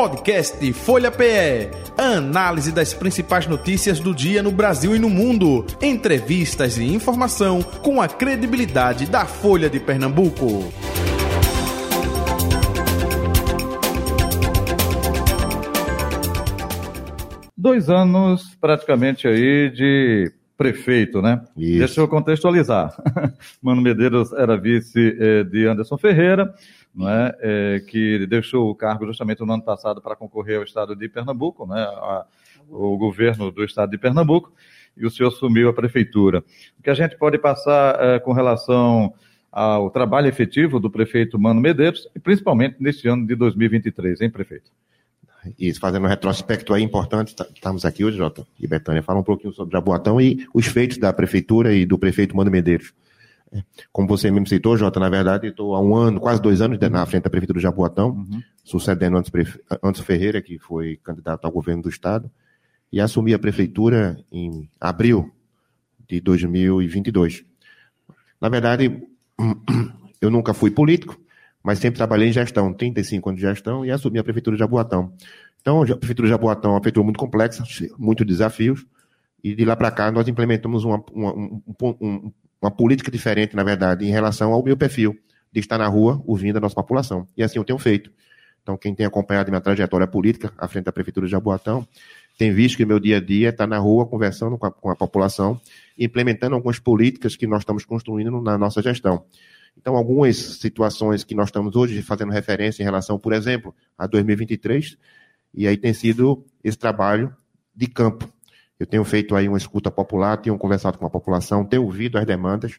Podcast 0.00 0.72
Folha 0.72 1.10
PE. 1.10 1.68
Análise 1.98 2.72
das 2.72 2.94
principais 2.94 3.46
notícias 3.46 4.00
do 4.00 4.14
dia 4.14 4.42
no 4.42 4.50
Brasil 4.50 4.96
e 4.96 4.98
no 4.98 5.10
mundo. 5.10 5.66
Entrevistas 5.82 6.78
e 6.78 6.84
informação 6.84 7.62
com 7.62 8.00
a 8.00 8.08
credibilidade 8.08 9.04
da 9.04 9.26
Folha 9.26 9.68
de 9.68 9.78
Pernambuco. 9.78 10.72
Dois 17.54 17.90
anos 17.90 18.56
praticamente 18.58 19.28
aí 19.28 19.68
de 19.68 20.32
prefeito, 20.60 21.22
né? 21.22 21.42
Isso. 21.56 21.78
Deixa 21.78 22.00
eu 22.02 22.06
contextualizar. 22.06 22.94
Mano 23.62 23.80
Medeiros 23.80 24.30
era 24.34 24.58
vice 24.58 25.16
eh, 25.18 25.42
de 25.42 25.66
Anderson 25.66 25.96
Ferreira, 25.96 26.54
não 26.94 27.08
é? 27.08 27.34
Eh, 27.40 27.82
que 27.88 28.26
deixou 28.26 28.68
o 28.68 28.74
cargo 28.74 29.06
justamente 29.06 29.40
no 29.40 29.50
ano 29.54 29.62
passado 29.62 30.02
para 30.02 30.14
concorrer 30.14 30.58
ao 30.58 30.62
estado 30.62 30.94
de 30.94 31.08
Pernambuco, 31.08 31.66
né? 31.66 31.80
A, 31.80 32.26
o 32.68 32.94
governo 32.98 33.50
do 33.50 33.64
estado 33.64 33.90
de 33.90 33.96
Pernambuco, 33.96 34.52
e 34.94 35.06
o 35.06 35.10
senhor 35.10 35.30
assumiu 35.30 35.70
a 35.70 35.72
prefeitura. 35.72 36.44
O 36.78 36.82
que 36.82 36.90
a 36.90 36.94
gente 36.94 37.16
pode 37.16 37.38
passar 37.38 37.96
eh, 37.98 38.18
com 38.18 38.32
relação 38.34 39.14
ao 39.50 39.88
trabalho 39.88 40.28
efetivo 40.28 40.78
do 40.78 40.90
prefeito 40.90 41.38
Mano 41.38 41.58
Medeiros, 41.58 42.06
e 42.14 42.18
principalmente 42.18 42.76
neste 42.78 43.08
ano 43.08 43.26
de 43.26 43.34
2023, 43.34 44.20
hein, 44.20 44.28
prefeito? 44.28 44.70
Isso, 45.58 45.80
fazendo 45.80 46.04
um 46.04 46.08
retrospecto 46.08 46.74
aí 46.74 46.82
importante, 46.82 47.34
tá- 47.34 47.46
estamos 47.54 47.84
aqui 47.84 48.04
hoje, 48.04 48.16
Jota 48.18 48.46
e 48.58 48.66
Betânia, 48.66 49.02
falar 49.02 49.20
um 49.20 49.24
pouquinho 49.24 49.52
sobre 49.54 49.72
Jaboatão 49.72 50.20
e 50.20 50.46
os 50.52 50.66
feitos 50.66 50.98
da 50.98 51.12
prefeitura 51.12 51.74
e 51.74 51.86
do 51.86 51.98
prefeito 51.98 52.36
Mano 52.36 52.50
Medeiros. 52.50 52.92
É, 53.52 53.62
Como 53.92 54.06
você 54.06 54.30
mesmo 54.30 54.46
citou, 54.46 54.76
Jota, 54.76 55.00
na 55.00 55.08
verdade, 55.08 55.48
estou 55.48 55.74
há 55.74 55.80
um 55.80 55.96
ano, 55.96 56.20
quase 56.20 56.40
dois 56.42 56.60
anos 56.60 56.78
de- 56.78 56.88
na 56.88 57.04
frente 57.06 57.24
da 57.24 57.30
prefeitura 57.30 57.58
de 57.58 57.62
Jaboatão, 57.62 58.26
sucedendo 58.62 59.16
antes, 59.16 59.32
antes 59.82 60.00
Ferreira, 60.02 60.40
que 60.42 60.58
foi 60.58 60.96
candidato 61.02 61.44
ao 61.46 61.50
governo 61.50 61.82
do 61.82 61.88
estado, 61.88 62.30
e 62.92 63.00
assumi 63.00 63.32
a 63.34 63.38
prefeitura 63.38 64.22
em 64.30 64.68
abril 64.80 65.32
de 66.08 66.20
2022. 66.20 67.44
Na 68.40 68.48
verdade, 68.48 69.02
eu 70.20 70.30
nunca 70.30 70.52
fui 70.54 70.70
político, 70.70 71.18
mas 71.62 71.78
sempre 71.78 71.98
trabalhei 71.98 72.28
em 72.28 72.32
gestão, 72.32 72.72
35 72.72 73.28
anos 73.28 73.40
de 73.40 73.46
gestão, 73.46 73.84
e 73.84 73.90
assumi 73.90 74.18
a 74.18 74.24
prefeitura 74.24 74.56
de 74.56 74.60
Jaboatão. 74.60 75.12
Então, 75.60 75.82
a 75.82 75.96
prefeitura 75.96 76.26
de 76.26 76.30
Jaboatão 76.30 76.70
é 76.70 76.74
uma 76.74 76.80
prefeitura 76.80 77.04
muito 77.04 77.18
complexa, 77.18 77.62
muitos 77.98 78.26
desafios, 78.26 78.86
e 79.44 79.54
de 79.54 79.64
lá 79.64 79.76
para 79.76 79.90
cá 79.90 80.10
nós 80.10 80.26
implementamos 80.28 80.84
uma, 80.84 81.02
uma, 81.12 81.32
um- 81.34 81.62
um- 82.00 82.32
uma 82.60 82.70
política 82.70 83.10
diferente, 83.10 83.54
na 83.56 83.62
verdade, 83.64 84.06
em 84.06 84.10
relação 84.10 84.52
ao 84.52 84.62
meu 84.62 84.76
perfil, 84.76 85.16
de 85.52 85.60
estar 85.60 85.78
na 85.78 85.86
rua 85.88 86.22
ouvindo 86.26 86.56
a 86.58 86.60
nossa 86.60 86.74
população. 86.74 87.26
E 87.36 87.42
assim 87.42 87.58
eu 87.58 87.64
tenho 87.64 87.78
feito. 87.78 88.10
Então, 88.62 88.76
quem 88.76 88.94
tem 88.94 89.06
acompanhado 89.06 89.50
minha 89.50 89.60
trajetória 89.60 90.06
política 90.06 90.52
à 90.58 90.68
frente 90.68 90.84
da 90.84 90.92
prefeitura 90.92 91.26
de 91.26 91.32
Jaboatão, 91.32 91.86
tem 92.38 92.52
visto 92.52 92.76
que 92.76 92.84
meu 92.86 93.00
dia 93.00 93.16
a 93.16 93.20
dia 93.20 93.48
está 93.48 93.66
na 93.66 93.78
rua 93.78 94.06
conversando 94.06 94.56
com 94.56 94.66
a, 94.66 94.70
com 94.70 94.90
a 94.90 94.96
população, 94.96 95.60
implementando 95.98 96.54
algumas 96.54 96.78
políticas 96.78 97.36
que 97.36 97.46
nós 97.46 97.60
estamos 97.62 97.84
construindo 97.84 98.40
na 98.40 98.56
nossa 98.56 98.80
gestão. 98.82 99.24
Então, 99.76 99.96
algumas 99.96 100.36
situações 100.36 101.24
que 101.24 101.34
nós 101.34 101.48
estamos 101.48 101.74
hoje 101.76 102.02
fazendo 102.02 102.32
referência 102.32 102.82
em 102.82 102.84
relação, 102.84 103.18
por 103.18 103.32
exemplo, 103.32 103.74
a 103.96 104.06
2023, 104.06 104.96
e 105.54 105.66
aí 105.66 105.76
tem 105.76 105.92
sido 105.94 106.44
esse 106.62 106.76
trabalho 106.78 107.34
de 107.74 107.86
campo. 107.86 108.30
Eu 108.78 108.86
tenho 108.86 109.04
feito 109.04 109.34
aí 109.34 109.48
uma 109.48 109.58
escuta 109.58 109.90
popular, 109.90 110.36
tenho 110.38 110.56
conversado 110.58 110.98
com 110.98 111.06
a 111.06 111.10
população, 111.10 111.64
tenho 111.64 111.84
ouvido 111.84 112.18
as 112.18 112.26
demandas, 112.26 112.78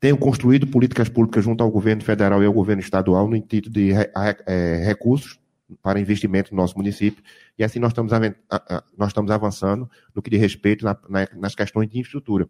tenho 0.00 0.16
construído 0.16 0.66
políticas 0.66 1.08
públicas 1.08 1.44
junto 1.44 1.62
ao 1.62 1.70
governo 1.70 2.02
federal 2.02 2.42
e 2.42 2.46
ao 2.46 2.52
governo 2.52 2.80
estadual 2.80 3.28
no 3.28 3.36
intuito 3.36 3.68
de 3.70 3.90
eh, 3.92 4.82
recursos 4.84 5.38
para 5.82 6.00
investimento 6.00 6.54
no 6.54 6.60
nosso 6.62 6.76
município, 6.76 7.22
e 7.58 7.64
assim 7.64 7.78
nós 7.78 7.90
estamos, 7.90 8.10
nós 8.96 9.08
estamos 9.08 9.30
avançando 9.30 9.90
no 10.14 10.22
que 10.22 10.30
diz 10.30 10.40
respeito 10.40 10.82
na- 10.84 10.96
na- 11.08 11.28
nas 11.36 11.54
questões 11.54 11.88
de 11.90 11.98
infraestrutura. 11.98 12.48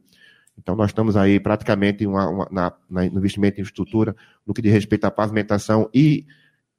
Então, 0.59 0.75
nós 0.77 0.91
estamos 0.91 1.17
aí 1.17 1.39
praticamente 1.41 2.07
uma- 2.07 2.29
uma- 2.29 2.49
na, 2.51 2.73
na- 2.91 3.11
no 3.11 3.19
investimento 3.19 3.59
em 3.59 3.63
infraestrutura, 3.63 4.15
no 4.47 4.53
que 4.53 4.61
diz 4.61 4.73
respeito 4.73 5.05
à 5.05 5.11
pavimentação 5.11 5.89
e 5.95 6.27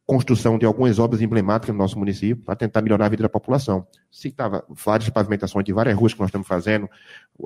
construção 0.05 0.57
de 0.57 0.65
algumas 0.65 0.97
obras 0.97 1.21
emblemáticas 1.21 1.73
no 1.73 1.79
nosso 1.79 1.97
município, 1.97 2.43
para 2.43 2.55
tentar 2.55 2.81
melhorar 2.81 3.05
a 3.05 3.09
vida 3.09 3.23
da 3.23 3.29
população. 3.29 3.85
Citava 4.11 4.65
várias 4.67 5.07
pavimentações 5.09 5.63
de 5.63 5.71
várias 5.71 5.95
ruas 5.95 6.13
que 6.13 6.19
nós 6.19 6.29
estamos 6.29 6.47
fazendo. 6.47 6.89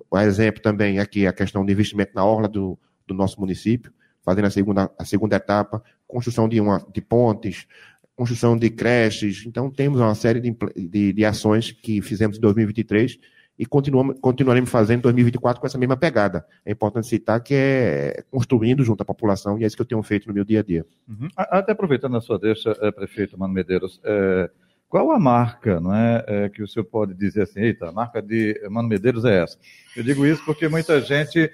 O 0.10 0.18
exemplo 0.18 0.62
também 0.62 0.98
aqui 1.00 1.26
é 1.26 1.28
a 1.28 1.34
questão 1.34 1.66
de 1.66 1.74
investimento 1.74 2.14
na 2.16 2.24
orla 2.24 2.48
do, 2.48 2.80
do 3.06 3.14
nosso 3.14 3.40
município, 3.40 3.92
fazendo 4.24 4.46
a 4.46 4.50
segunda, 4.50 4.90
a 4.98 5.04
segunda 5.04 5.36
etapa, 5.36 5.84
construção 6.08 6.48
de, 6.48 6.62
uma, 6.62 6.80
de 6.94 7.02
pontes, 7.02 7.68
construção 8.16 8.58
de 8.58 8.70
creches. 8.70 9.44
Então, 9.46 9.70
temos 9.70 10.00
uma 10.00 10.16
série 10.16 10.40
de, 10.40 10.56
de, 10.88 11.12
de 11.12 11.26
ações 11.26 11.72
que 11.74 12.02
fizemos 12.02 12.38
em 12.38 12.40
2023 12.40 13.20
e 13.58 13.66
continuaremos 13.68 14.70
fazendo 14.70 15.00
em 15.00 15.02
2024 15.04 15.62
com 15.62 15.68
essa 15.68 15.78
mesma 15.78 15.96
pegada. 15.96 16.44
É 16.66 16.72
importante 16.72 17.06
citar 17.06 17.40
que 17.40 17.54
é 17.54 18.24
construindo 18.32 18.84
junto 18.84 19.02
à 19.02 19.06
população, 19.06 19.60
e 19.60 19.64
é 19.64 19.68
isso 19.68 19.76
que 19.76 19.82
eu 19.82 19.86
tenho 19.86 20.02
feito 20.02 20.28
no 20.28 20.34
meu 20.34 20.44
dia 20.44 20.62
a 20.62 20.64
dia. 20.64 20.86
Uhum. 21.08 21.28
Até 21.38 21.72
aproveitando 21.72 22.18
a 22.18 22.22
sua 22.22 22.40
deixa, 22.40 22.76
eh, 22.82 22.92
prefeito 22.92 23.38
Mano 23.38 23.54
Medeiros, 23.54 24.02
eh, 24.04 24.50
qual 24.90 25.12
a 25.12 25.20
marca 25.20 25.80
não 25.80 25.94
é, 25.94 26.26
eh, 26.28 26.50
que 26.50 26.64
o 26.64 26.68
senhor 26.68 26.86
pode 26.86 27.14
dizer 27.14 27.44
assim, 27.44 27.60
eita, 27.60 27.90
a 27.90 27.92
marca 27.92 28.24
de 28.24 28.60
Mano 28.72 28.90
Medeiros 28.90 29.24
é 29.24 29.44
essa? 29.44 29.58
Eu 29.96 30.04
digo 30.04 30.26
isso 30.26 30.44
porque 30.46 30.68
muita 30.68 31.00
gente 31.00 31.52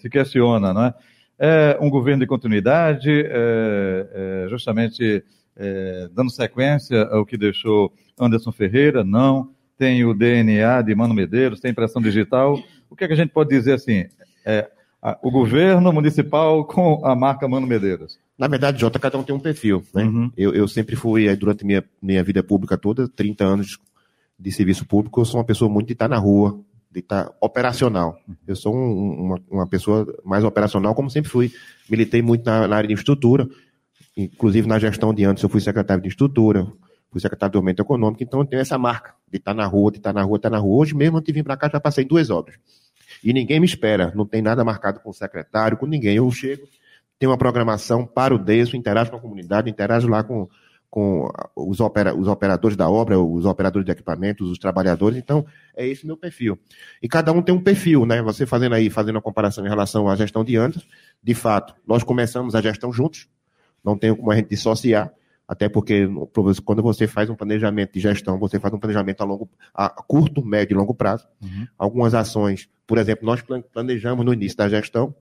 se 0.00 0.08
questiona, 0.08 0.72
não 0.72 0.84
é? 0.84 0.94
É 1.40 1.78
um 1.80 1.90
governo 1.90 2.20
de 2.20 2.26
continuidade, 2.26 3.24
justamente 4.48 5.24
dando 6.12 6.30
sequência 6.30 7.04
ao 7.04 7.24
que 7.24 7.36
deixou 7.36 7.92
Anderson 8.18 8.52
Ferreira? 8.52 9.02
Não. 9.02 9.54
Tem 9.78 10.04
o 10.04 10.12
DNA 10.12 10.82
de 10.82 10.94
Mano 10.94 11.14
Medeiros, 11.14 11.60
tem 11.60 11.70
impressão 11.70 12.02
digital. 12.02 12.58
O 12.90 12.96
que, 12.96 13.04
é 13.04 13.06
que 13.06 13.12
a 13.14 13.16
gente 13.16 13.30
pode 13.30 13.50
dizer 13.50 13.74
assim? 13.74 14.06
É, 14.44 14.68
a- 15.00 15.16
o 15.22 15.30
governo 15.30 15.92
municipal 15.92 16.64
com 16.64 17.00
a 17.06 17.14
marca 17.14 17.46
Mano 17.46 17.66
Medeiros. 17.66 18.18
Na 18.36 18.48
verdade, 18.48 18.80
Jota, 18.80 18.98
cada 18.98 19.16
um 19.18 19.22
tem 19.22 19.34
um 19.34 19.38
perfil. 19.40 19.82
Né? 19.94 20.04
Uhum. 20.04 20.30
Eu, 20.36 20.52
eu 20.54 20.66
sempre 20.68 20.96
fui, 20.96 21.28
aí, 21.28 21.36
durante 21.36 21.64
minha, 21.64 21.84
minha 22.02 22.22
vida 22.24 22.42
pública 22.42 22.76
toda, 22.76 23.08
30 23.08 23.44
anos 23.44 23.78
de 24.38 24.50
serviço 24.52 24.84
público, 24.86 25.20
eu 25.20 25.24
sou 25.24 25.38
uma 25.38 25.46
pessoa 25.46 25.70
muito 25.70 25.86
de 25.88 25.92
estar 25.92 26.08
na 26.08 26.16
rua, 26.18 26.60
de 26.90 27.00
estar 27.00 27.30
operacional. 27.40 28.18
Eu 28.46 28.56
sou 28.56 28.74
um- 28.74 29.20
uma, 29.26 29.40
uma 29.50 29.66
pessoa 29.66 30.06
mais 30.24 30.42
operacional, 30.44 30.94
como 30.94 31.10
sempre 31.10 31.30
fui. 31.30 31.52
Militei 31.90 32.22
muito 32.22 32.44
na, 32.44 32.66
na 32.66 32.76
área 32.76 32.86
de 32.88 32.92
infraestrutura, 32.94 33.48
inclusive 34.16 34.66
na 34.66 34.78
gestão 34.78 35.12
de 35.14 35.24
antes 35.24 35.42
eu 35.42 35.48
fui 35.48 35.60
secretário 35.60 36.02
de 36.02 36.08
infraestrutura, 36.08 36.66
fui 37.10 37.20
secretário 37.20 37.52
de 37.52 37.56
aumento 37.56 37.80
econômico, 37.80 38.22
então 38.22 38.40
eu 38.40 38.46
tenho 38.46 38.60
essa 38.60 38.78
marca 38.78 39.14
de 39.30 39.38
estar 39.38 39.54
na 39.54 39.66
rua, 39.66 39.90
de 39.90 39.98
estar 39.98 40.12
na 40.12 40.22
rua, 40.22 40.36
estar 40.36 40.50
na 40.50 40.58
rua. 40.58 40.82
Hoje 40.82 40.94
mesmo, 40.94 41.16
antes 41.16 41.26
de 41.26 41.32
vir 41.32 41.44
para 41.44 41.56
cá, 41.56 41.68
já 41.68 41.80
passei 41.80 42.04
duas 42.04 42.30
obras. 42.30 42.56
E 43.22 43.32
ninguém 43.32 43.58
me 43.58 43.66
espera, 43.66 44.12
não 44.14 44.26
tem 44.26 44.42
nada 44.42 44.64
marcado 44.64 45.00
com 45.00 45.10
o 45.10 45.14
secretário, 45.14 45.76
com 45.76 45.86
ninguém. 45.86 46.16
Eu 46.16 46.30
chego, 46.30 46.66
tenho 47.18 47.32
uma 47.32 47.38
programação, 47.38 48.06
paro 48.06 48.36
o 48.36 48.38
deso, 48.38 48.76
interajo 48.76 49.10
com 49.10 49.16
a 49.16 49.20
comunidade, 49.20 49.70
interajo 49.70 50.06
lá 50.08 50.22
com, 50.22 50.48
com 50.90 51.28
os, 51.56 51.80
opera, 51.80 52.14
os 52.14 52.28
operadores 52.28 52.76
da 52.76 52.88
obra, 52.88 53.18
os 53.18 53.44
operadores 53.44 53.84
de 53.84 53.92
equipamentos, 53.92 54.50
os 54.50 54.58
trabalhadores. 54.58 55.18
Então, 55.18 55.44
é 55.76 55.86
esse 55.86 56.06
meu 56.06 56.16
perfil. 56.16 56.58
E 57.02 57.08
cada 57.08 57.32
um 57.32 57.42
tem 57.42 57.54
um 57.54 57.62
perfil, 57.62 58.06
né? 58.06 58.22
Você 58.22 58.46
fazendo 58.46 58.74
aí, 58.74 58.88
fazendo 58.88 59.18
a 59.18 59.22
comparação 59.22 59.64
em 59.64 59.68
relação 59.68 60.08
à 60.08 60.14
gestão 60.14 60.44
de 60.44 60.56
antes, 60.56 60.86
de 61.22 61.34
fato, 61.34 61.74
nós 61.86 62.04
começamos 62.04 62.54
a 62.54 62.60
gestão 62.60 62.92
juntos, 62.92 63.28
não 63.84 63.98
tem 63.98 64.14
como 64.14 64.30
a 64.30 64.36
gente 64.36 64.48
dissociar, 64.48 65.12
até 65.48 65.66
porque 65.66 66.06
quando 66.62 66.82
você 66.82 67.06
faz 67.06 67.30
um 67.30 67.34
planejamento 67.34 67.94
de 67.94 68.00
gestão, 68.00 68.38
você 68.38 68.60
faz 68.60 68.74
um 68.74 68.78
planejamento 68.78 69.22
a, 69.22 69.24
longo, 69.24 69.48
a 69.74 69.88
curto, 69.88 70.44
médio 70.44 70.74
e 70.74 70.78
longo 70.78 70.94
prazo. 70.94 71.26
Algumas 71.78 72.14
ações, 72.14 72.68
por 72.86 72.98
exemplo, 72.98 73.24
nós 73.24 73.40
plan- 73.40 73.62
planejamos 73.62 74.26
no 74.26 74.34
início 74.34 74.58
da 74.58 74.68
gestão, 74.68 75.14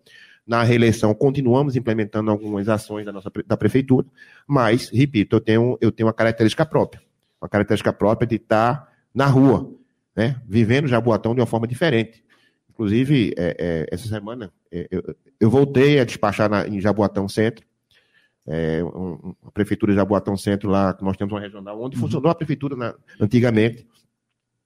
na 0.46 0.64
reeleição 0.64 1.14
continuamos 1.14 1.76
implementando 1.76 2.30
algumas 2.30 2.68
ações 2.70 3.06
da 3.06 3.12
nossa 3.12 3.32
da 3.46 3.58
prefeitura, 3.58 4.06
mas, 4.46 4.90
repito, 4.90 5.36
eu 5.36 5.42
tenho, 5.42 5.78
eu 5.82 5.92
tenho 5.92 6.08
uma 6.08 6.14
característica 6.14 6.66
própria, 6.66 7.02
uma 7.42 7.50
característica 7.50 7.94
própria 7.94 8.28
de 8.28 8.36
estar 8.36 8.92
na 9.14 9.26
rua, 9.26 9.74
né, 10.16 10.42
vivendo 10.48 10.88
Jaboatão 10.88 11.34
de 11.36 11.42
uma 11.42 11.48
forma 11.48 11.68
diferente. 11.68 12.24
Inclusive, 12.70 13.34
é, 13.38 13.56
é, 13.60 13.86
essa 13.92 14.08
semana, 14.08 14.52
é, 14.72 14.88
eu, 14.92 15.16
eu 15.40 15.50
voltei 15.50 16.00
a 16.00 16.06
despachar 16.06 16.50
na, 16.50 16.68
em 16.68 16.80
Jaboatão 16.80 17.28
Centro, 17.28 17.66
é, 18.48 18.84
um- 18.84 19.36
a 19.46 19.52
prefeitura 19.52 19.92
de 19.92 19.98
Jaboatão 19.98 20.38
Centro 20.38 20.70
lá, 20.70 20.94
que 20.94 21.04
nós 21.04 21.18
temos 21.18 21.34
uma 21.34 21.40
regional, 21.40 21.82
onde 21.82 21.98
funcionou 21.98 22.32
a 22.32 22.36
prefeitura 22.36 22.76
na- 22.76 22.96
antigamente. 23.20 23.86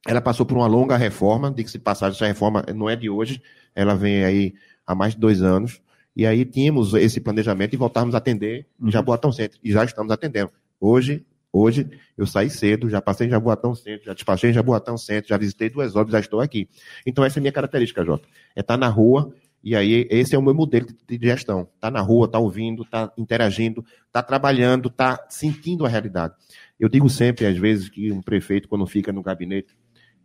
Ela 0.07 0.22
passou 0.22 0.45
por 0.45 0.57
uma 0.57 0.68
longa 0.68 0.95
reforma, 0.98 1.51
de 1.51 1.80
passagem, 1.80 2.16
essa 2.16 2.25
reforma 2.28 2.63
não 2.75 2.89
é 2.89 2.95
de 2.95 3.10
hoje, 3.10 3.42
ela 3.75 3.95
vem 3.95 4.24
aí 4.24 4.54
há 4.86 4.95
mais 4.95 5.13
de 5.13 5.19
dois 5.19 5.42
anos, 5.42 5.81
e 6.16 6.25
aí 6.25 6.44
tínhamos 6.45 6.94
esse 6.94 7.19
planejamento 7.19 7.74
e 7.74 7.78
voltarmos 7.78 8.16
a 8.16 8.18
atender 8.18 8.68
em 8.81 8.92
Jaboatão 8.92 9.31
Centro, 9.31 9.60
e 9.63 9.72
já 9.72 9.84
estamos 9.84 10.12
atendendo. 10.12 10.51
Hoje, 10.80 11.24
hoje 11.54 11.88
eu 12.18 12.25
saí 12.25 12.50
cedo, 12.50 12.89
já 12.89 13.01
passei 13.01 13.27
em 13.27 13.30
Jaboatão 13.30 13.75
Centro, 13.75 14.06
já 14.06 14.13
despachei 14.13 14.50
em 14.50 14.54
Jaboatão 14.54 14.98
Centro, 14.98 15.30
já 15.30 15.38
visitei 15.38 15.69
duas 15.69 15.95
obras, 15.95 16.13
já 16.13 16.19
estou 16.19 16.39
aqui. 16.42 16.68
Então 17.06 17.24
essa 17.24 17.38
é 17.38 17.39
a 17.39 17.44
minha 17.44 17.51
característica, 17.51 18.04
Jota, 18.04 18.27
é 18.56 18.62
estar 18.62 18.77
na 18.77 18.88
rua 18.88 19.34
E 19.63 19.75
aí, 19.75 20.08
esse 20.10 20.34
é 20.34 20.40
o 20.40 20.42
meu 20.42 20.54
modelo 20.54 20.88
de 21.08 21.19
gestão. 21.22 21.68
Está 21.75 21.92
na 21.92 22.02
rua, 22.02 22.25
está 22.25 22.40
ouvindo, 22.40 22.81
está 22.81 23.12
interagindo, 23.18 23.86
está 24.08 24.24
trabalhando, 24.24 24.88
está 24.88 25.24
sentindo 25.30 25.86
a 25.86 25.90
realidade. 25.90 26.34
Eu 26.80 26.90
digo 26.90 27.08
sempre, 27.10 27.46
às 27.46 27.58
vezes, 27.58 27.88
que 27.88 28.12
um 28.12 28.22
prefeito, 28.22 28.68
quando 28.68 28.86
fica 28.88 29.12
no 29.12 29.22
gabinete, 29.22 29.78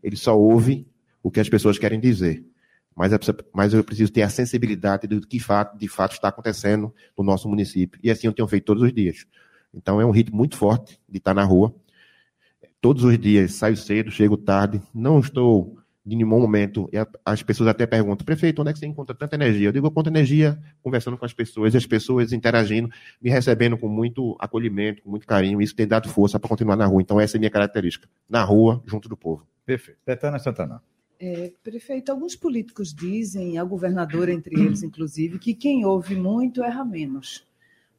ele 0.03 0.17
só 0.17 0.39
ouve 0.39 0.87
o 1.23 1.31
que 1.31 1.41
as 1.41 1.49
pessoas 1.49 1.79
querem 1.79 2.01
dizer. 2.01 2.45
Mas, 2.97 3.13
é, 3.13 3.19
mas 3.53 3.75
eu 3.75 3.85
preciso 3.85 4.11
ter 4.11 4.23
a 4.23 4.31
sensibilidade 4.31 5.07
do 5.07 5.21
que 5.21 5.39
de 5.77 5.89
fato 5.89 6.13
está 6.13 6.29
acontecendo 6.29 6.95
no 7.17 7.23
nosso 7.23 7.47
município. 7.47 8.01
E 8.03 8.11
assim 8.11 8.27
eu 8.27 8.33
tenho 8.33 8.49
feito 8.49 8.65
todos 8.65 8.83
os 8.83 8.93
dias. 8.93 9.27
Então 9.75 10.01
é 10.01 10.07
um 10.07 10.11
ritmo 10.11 10.37
muito 10.37 10.57
forte 10.57 10.99
de 11.07 11.19
estar 11.19 11.35
na 11.35 11.45
rua. 11.45 11.75
Todos 12.81 13.05
os 13.05 13.19
dias 13.19 13.53
saio 13.53 13.77
cedo, 13.77 14.11
chego 14.11 14.39
tarde, 14.39 14.81
não 14.95 15.21
estou 15.21 15.77
de 16.07 16.15
nenhum 16.15 16.29
momento. 16.29 16.89
as 17.25 17.43
pessoas 17.43 17.69
até 17.69 17.85
perguntam, 17.85 18.25
prefeito, 18.25 18.63
onde 18.63 18.71
é 18.71 18.73
que 18.73 18.79
você 18.79 18.87
encontra 18.87 19.15
tanta 19.15 19.35
energia? 19.35 19.69
Eu 19.69 19.73
digo, 19.73 19.87
eu 19.87 19.91
encontro 19.91 20.13
energia 20.13 20.57
conversando 20.81 21.19
com 21.19 21.25
as 21.25 21.33
pessoas, 21.33 21.75
e 21.75 21.77
as 21.77 21.85
pessoas 21.85 22.33
interagindo, 22.33 22.89
me 23.21 23.29
recebendo 23.29 23.77
com 23.77 23.89
muito 23.89 24.37
acolhimento, 24.39 25.03
com 25.03 25.11
muito 25.11 25.27
carinho. 25.27 25.61
Isso 25.61 25.75
tem 25.75 25.87
dado 25.87 26.09
força 26.09 26.39
para 26.39 26.49
continuar 26.49 26.77
na 26.77 26.87
rua. 26.87 27.03
Então, 27.03 27.21
essa 27.21 27.37
é 27.37 27.39
a 27.39 27.41
minha 27.41 27.51
característica. 27.51 28.09
Na 28.29 28.45
rua, 28.45 28.81
junto 28.87 29.09
do 29.09 29.17
povo. 29.17 29.45
Perfeito. 29.65 29.99
Betânia 30.07 30.39
Santana. 30.39 30.81
É, 31.19 31.51
prefeito, 31.65 32.13
alguns 32.13 32.37
políticos 32.37 32.95
dizem, 32.95 33.59
a 33.59 33.65
governadora 33.65 34.33
entre 34.33 34.55
eles, 34.61 34.85
inclusive, 34.85 35.41
que 35.41 35.55
quem 35.55 35.85
ouve 35.85 36.15
muito 36.15 36.63
erra 36.63 36.85
menos. 36.85 37.45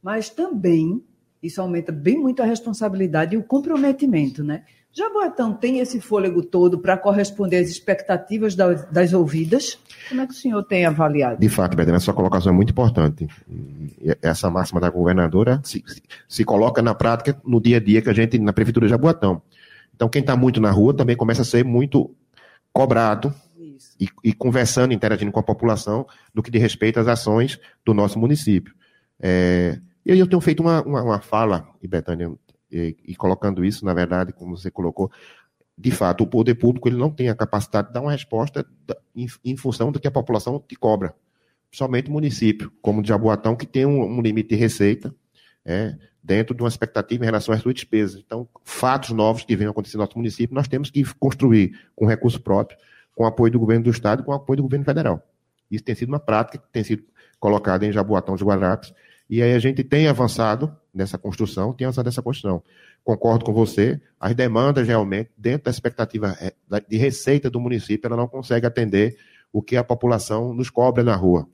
Mas 0.02 0.30
também 0.30 1.02
isso 1.42 1.60
aumenta 1.60 1.92
bem 1.92 2.18
muito 2.18 2.42
a 2.42 2.46
responsabilidade 2.46 3.34
e 3.34 3.38
o 3.38 3.44
comprometimento, 3.44 4.42
né? 4.42 4.64
Jaboatão 4.98 5.52
tem 5.52 5.78
esse 5.78 6.00
fôlego 6.00 6.42
todo 6.42 6.80
para 6.80 6.96
corresponder 6.96 7.58
às 7.58 7.68
expectativas 7.68 8.56
das, 8.56 8.84
das, 8.90 9.12
ouvidas? 9.12 9.78
Como 10.08 10.20
é 10.20 10.26
que 10.26 10.32
o 10.32 10.36
senhor 10.36 10.60
tem 10.64 10.84
avaliado? 10.84 11.38
De 11.38 11.48
fato, 11.48 11.76
Bedena, 11.76 12.00
sua 12.00 12.12
colocação 12.12 12.52
é 12.52 12.56
muito 12.56 12.70
importante. 12.70 13.28
E 13.48 14.16
essa 14.20 14.50
máxima 14.50 14.80
da 14.80 14.90
governadora 14.90 15.60
se, 15.62 15.84
se, 15.86 16.02
se, 16.26 16.44
coloca 16.44 16.82
na 16.82 16.96
prática 16.96 17.40
no 17.44 17.60
dia 17.60 17.76
a 17.76 17.80
dia 17.80 18.02
que 18.02 18.10
a 18.10 18.12
gente, 18.12 18.40
na 18.40 18.52
prefeitura 18.52 18.86
de 18.86 18.90
Jaboatão. 18.90 19.40
Então, 19.94 20.08
quem 20.08 20.20
está 20.20 20.34
muito 20.36 20.60
na 20.60 20.72
rua 20.72 20.92
também 20.92 21.16
começa 21.16 21.42
a 21.42 21.44
ser 21.44 21.64
muito 21.64 22.12
cobrado 22.72 23.32
e, 24.00 24.08
e, 24.24 24.32
conversando, 24.32 24.92
interagindo 24.92 25.30
com 25.30 25.38
a 25.38 25.44
população 25.44 26.06
do 26.34 26.42
que 26.42 26.50
diz 26.50 26.60
respeito 26.60 26.98
às 26.98 27.06
ações 27.06 27.60
do 27.84 27.94
nosso 27.94 28.18
município. 28.18 28.74
É, 29.20 29.78
eu 30.04 30.26
tenho 30.26 30.40
feito 30.40 30.60
uma, 30.60 30.82
uma, 30.82 31.02
uma 31.02 31.20
fala, 31.20 31.68
e 31.80 31.86
Betânia, 31.86 32.32
e, 32.70 32.96
e, 33.04 33.16
colocando 33.16 33.64
isso, 33.64 33.84
na 33.84 33.94
verdade, 33.94 34.32
como 34.32 34.56
você 34.56 34.70
colocou, 34.70 35.10
de 35.76 35.90
fato, 35.90 36.24
o 36.24 36.26
poder 36.26 36.54
público 36.54 36.88
ele 36.88 36.96
não 36.96 37.10
tem 37.10 37.28
a 37.28 37.34
capacidade 37.34 37.88
de 37.88 37.94
dar 37.94 38.00
uma 38.00 38.12
resposta 38.12 38.66
em, 39.14 39.26
em 39.44 39.56
função 39.56 39.92
do 39.92 40.00
que 40.00 40.08
a 40.08 40.10
população 40.10 40.58
te 40.58 40.74
cobra. 40.76 41.14
Somente 41.70 42.08
o 42.08 42.12
município, 42.12 42.72
como 42.82 43.00
o 43.00 43.04
Jaboatão, 43.04 43.54
que 43.54 43.66
tem 43.66 43.86
um, 43.86 44.02
um 44.02 44.20
limite 44.20 44.50
de 44.50 44.56
receita, 44.56 45.14
é, 45.64 45.96
dentro 46.22 46.54
de 46.54 46.62
uma 46.62 46.68
expectativa 46.68 47.22
em 47.22 47.26
relação 47.26 47.54
às 47.54 47.60
suas 47.60 47.74
despesas. 47.74 48.22
Então, 48.24 48.48
fatos 48.64 49.10
novos 49.10 49.44
que 49.44 49.54
venham 49.54 49.70
acontecer 49.70 49.96
no 49.96 50.02
nosso 50.02 50.16
município, 50.16 50.54
nós 50.54 50.66
temos 50.66 50.90
que 50.90 51.04
construir 51.14 51.78
com 51.94 52.06
recurso 52.06 52.40
próprio, 52.40 52.78
com 53.14 53.24
apoio 53.24 53.52
do 53.52 53.58
governo 53.58 53.84
do 53.84 53.90
Estado 53.90 54.22
e 54.22 54.24
com 54.24 54.32
apoio 54.32 54.58
do 54.58 54.62
governo 54.64 54.84
federal. 54.84 55.22
Isso 55.70 55.84
tem 55.84 55.94
sido 55.94 56.08
uma 56.08 56.20
prática 56.20 56.58
que 56.58 56.72
tem 56.72 56.82
sido 56.82 57.04
colocada 57.38 57.86
em 57.86 57.92
Jaboatão 57.92 58.34
dos 58.34 58.42
Guararapes, 58.42 58.92
e 59.28 59.42
aí 59.42 59.54
a 59.54 59.58
gente 59.58 59.84
tem 59.84 60.08
avançado 60.08 60.74
nessa 60.98 61.16
construção, 61.16 61.72
tem 61.72 61.86
avançado 61.86 62.06
nessa 62.06 62.20
construção. 62.20 62.62
Concordo 63.04 63.44
com 63.44 63.52
você, 63.52 64.00
as 64.20 64.34
demandas 64.34 64.86
realmente, 64.86 65.30
dentro 65.36 65.64
da 65.64 65.70
expectativa 65.70 66.36
é, 66.40 66.52
de 66.86 66.96
receita 66.96 67.48
do 67.48 67.60
município, 67.60 68.06
ela 68.06 68.16
não 68.16 68.28
consegue 68.28 68.66
atender 68.66 69.16
o 69.52 69.62
que 69.62 69.76
a 69.76 69.84
população 69.84 70.52
nos 70.52 70.68
cobra 70.68 71.02
na 71.02 71.14
rua. 71.14 71.48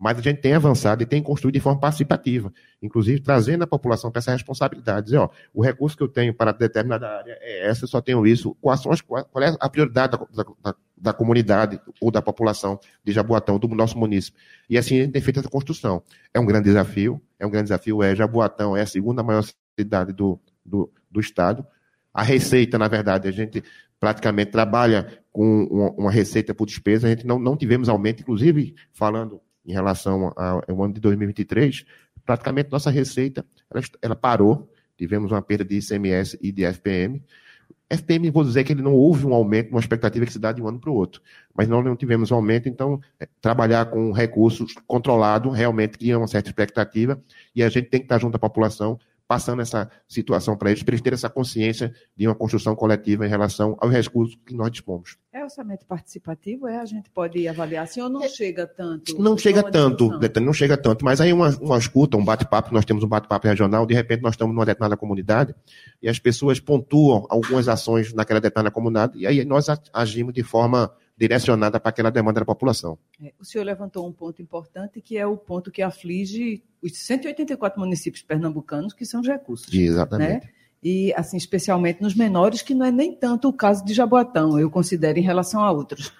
Mas 0.00 0.18
a 0.18 0.22
gente 0.22 0.40
tem 0.40 0.54
avançado 0.54 1.02
e 1.02 1.06
tem 1.06 1.22
construído 1.22 1.56
de 1.56 1.60
forma 1.60 1.78
participativa, 1.78 2.50
inclusive 2.80 3.20
trazendo 3.20 3.64
a 3.64 3.66
população 3.66 4.10
para 4.10 4.20
essa 4.20 4.32
responsabilidade. 4.32 5.04
Dizer, 5.04 5.18
ó, 5.18 5.28
o 5.52 5.62
recurso 5.62 5.94
que 5.94 6.02
eu 6.02 6.08
tenho 6.08 6.32
para 6.32 6.52
determinada 6.52 7.06
área 7.06 7.36
é 7.38 7.68
essa, 7.68 7.84
eu 7.84 7.88
só 7.88 8.00
tenho 8.00 8.26
isso. 8.26 8.56
Quais 8.62 8.80
são 8.80 8.90
as, 8.90 9.02
qual 9.02 9.20
é 9.20 9.54
a 9.60 9.68
prioridade 9.68 10.16
da, 10.16 10.44
da, 10.62 10.74
da, 10.96 11.12
comunidade 11.12 11.78
ou 12.00 12.10
da 12.10 12.22
população 12.22 12.80
de 13.04 13.12
Jaboatão, 13.12 13.58
do 13.58 13.68
nosso 13.68 13.98
município? 13.98 14.40
E 14.70 14.78
assim 14.78 15.00
a 15.00 15.02
gente 15.02 15.12
tem 15.12 15.20
feito 15.20 15.40
essa 15.40 15.50
construção. 15.50 16.02
É 16.32 16.40
um 16.40 16.46
grande 16.46 16.64
desafio, 16.64 17.20
é 17.38 17.46
um 17.46 17.50
grande 17.50 17.64
desafio. 17.64 18.02
É, 18.02 18.16
Jaboatão 18.16 18.74
é 18.74 18.80
a 18.80 18.86
segunda 18.86 19.22
maior 19.22 19.44
cidade 19.78 20.14
do, 20.14 20.40
do, 20.64 20.90
do 21.10 21.20
estado. 21.20 21.66
A 22.14 22.22
receita, 22.22 22.78
na 22.78 22.88
verdade, 22.88 23.28
a 23.28 23.30
gente 23.30 23.62
praticamente 24.00 24.50
trabalha 24.50 25.22
com 25.30 25.92
uma, 25.98 26.10
receita 26.10 26.54
por 26.54 26.64
despesa, 26.64 27.06
a 27.06 27.10
gente 27.10 27.26
não, 27.26 27.38
não 27.38 27.54
tivemos 27.54 27.90
aumento, 27.90 28.22
inclusive 28.22 28.74
falando 28.94 29.42
em 29.70 29.72
relação 29.72 30.32
ao, 30.36 30.62
ao 30.68 30.84
ano 30.84 30.94
de 30.94 31.00
2023, 31.00 31.84
praticamente 32.24 32.70
nossa 32.70 32.90
receita 32.90 33.44
ela, 33.70 33.82
ela, 34.02 34.16
parou, 34.16 34.70
tivemos 34.96 35.30
uma 35.32 35.40
perda 35.40 35.64
de 35.64 35.78
ICMS 35.78 36.38
e 36.42 36.52
de 36.52 36.64
FPM. 36.64 37.22
FPM, 37.88 38.30
vou 38.30 38.44
dizer 38.44 38.62
que 38.64 38.72
ele 38.72 38.82
não 38.82 38.94
houve 38.94 39.26
um 39.26 39.34
aumento, 39.34 39.70
uma 39.70 39.80
expectativa 39.80 40.24
que 40.24 40.32
se 40.32 40.38
dá 40.38 40.52
de 40.52 40.62
um 40.62 40.68
ano 40.68 40.78
para 40.78 40.90
o 40.90 40.94
outro, 40.94 41.20
mas 41.54 41.66
nós 41.68 41.84
não 41.84 41.96
tivemos 41.96 42.30
um 42.30 42.36
aumento, 42.36 42.68
então 42.68 43.00
é, 43.18 43.28
trabalhar 43.40 43.86
com 43.86 44.12
recursos 44.12 44.74
controlados 44.86 45.56
realmente 45.56 45.98
cria 45.98 46.18
uma 46.18 46.28
certa 46.28 46.48
expectativa 46.48 47.20
e 47.54 47.62
a 47.62 47.68
gente 47.68 47.88
tem 47.88 48.00
que 48.00 48.06
estar 48.06 48.18
junto 48.18 48.36
à 48.36 48.38
população 48.38 48.98
passando 49.30 49.62
essa 49.62 49.88
situação 50.08 50.56
para 50.56 50.72
eles, 50.72 50.82
para 50.82 50.90
eles 50.90 51.00
terem 51.00 51.14
essa 51.14 51.30
consciência 51.30 51.94
de 52.16 52.26
uma 52.26 52.34
construção 52.34 52.74
coletiva 52.74 53.24
em 53.24 53.28
relação 53.28 53.76
aos 53.78 53.92
recursos 53.92 54.36
que 54.44 54.52
nós 54.52 54.72
dispomos. 54.72 55.16
É 55.32 55.44
orçamento 55.44 55.86
participativo? 55.86 56.66
É? 56.66 56.80
A 56.80 56.84
gente 56.84 57.08
pode 57.10 57.46
avaliar 57.46 57.84
assim 57.84 58.00
ou 58.00 58.08
não 58.08 58.24
é, 58.24 58.28
chega 58.28 58.66
tanto? 58.66 59.16
Não 59.22 59.38
chega 59.38 59.62
tanto, 59.62 60.18
não 60.40 60.52
chega 60.52 60.76
tanto, 60.76 61.04
mas 61.04 61.20
aí 61.20 61.32
uma, 61.32 61.50
uma 61.60 61.78
escuta, 61.78 62.16
um 62.16 62.24
bate-papo, 62.24 62.74
nós 62.74 62.84
temos 62.84 63.04
um 63.04 63.08
bate-papo 63.08 63.46
regional, 63.46 63.86
de 63.86 63.94
repente 63.94 64.20
nós 64.20 64.32
estamos 64.34 64.52
numa 64.52 64.66
determinada 64.66 64.96
comunidade 64.96 65.54
e 66.02 66.08
as 66.08 66.18
pessoas 66.18 66.58
pontuam 66.58 67.24
algumas 67.30 67.68
ações 67.68 68.12
naquela 68.12 68.40
determinada 68.40 68.74
comunidade 68.74 69.16
e 69.16 69.28
aí 69.28 69.44
nós 69.44 69.68
agimos 69.92 70.34
de 70.34 70.42
forma 70.42 70.92
direcionada 71.20 71.78
para 71.78 71.90
aquela 71.90 72.10
demanda 72.10 72.40
da 72.40 72.46
população. 72.46 72.98
É, 73.22 73.34
o 73.38 73.44
senhor 73.44 73.62
levantou 73.64 74.08
um 74.08 74.12
ponto 74.12 74.40
importante, 74.40 75.02
que 75.02 75.18
é 75.18 75.26
o 75.26 75.36
ponto 75.36 75.70
que 75.70 75.82
aflige 75.82 76.64
os 76.82 76.96
184 76.96 77.78
municípios 77.78 78.22
pernambucanos, 78.22 78.94
que 78.94 79.04
são 79.04 79.20
os 79.20 79.28
recursos. 79.28 79.72
Exatamente. 79.72 80.46
Né? 80.46 80.52
E, 80.82 81.12
assim, 81.14 81.36
especialmente 81.36 82.00
nos 82.00 82.14
menores, 82.14 82.62
que 82.62 82.72
não 82.72 82.86
é 82.86 82.90
nem 82.90 83.14
tanto 83.14 83.48
o 83.48 83.52
caso 83.52 83.84
de 83.84 83.92
Jaboatão, 83.92 84.58
eu 84.58 84.70
considero 84.70 85.18
em 85.18 85.22
relação 85.22 85.62
a 85.62 85.70
outros. 85.70 86.10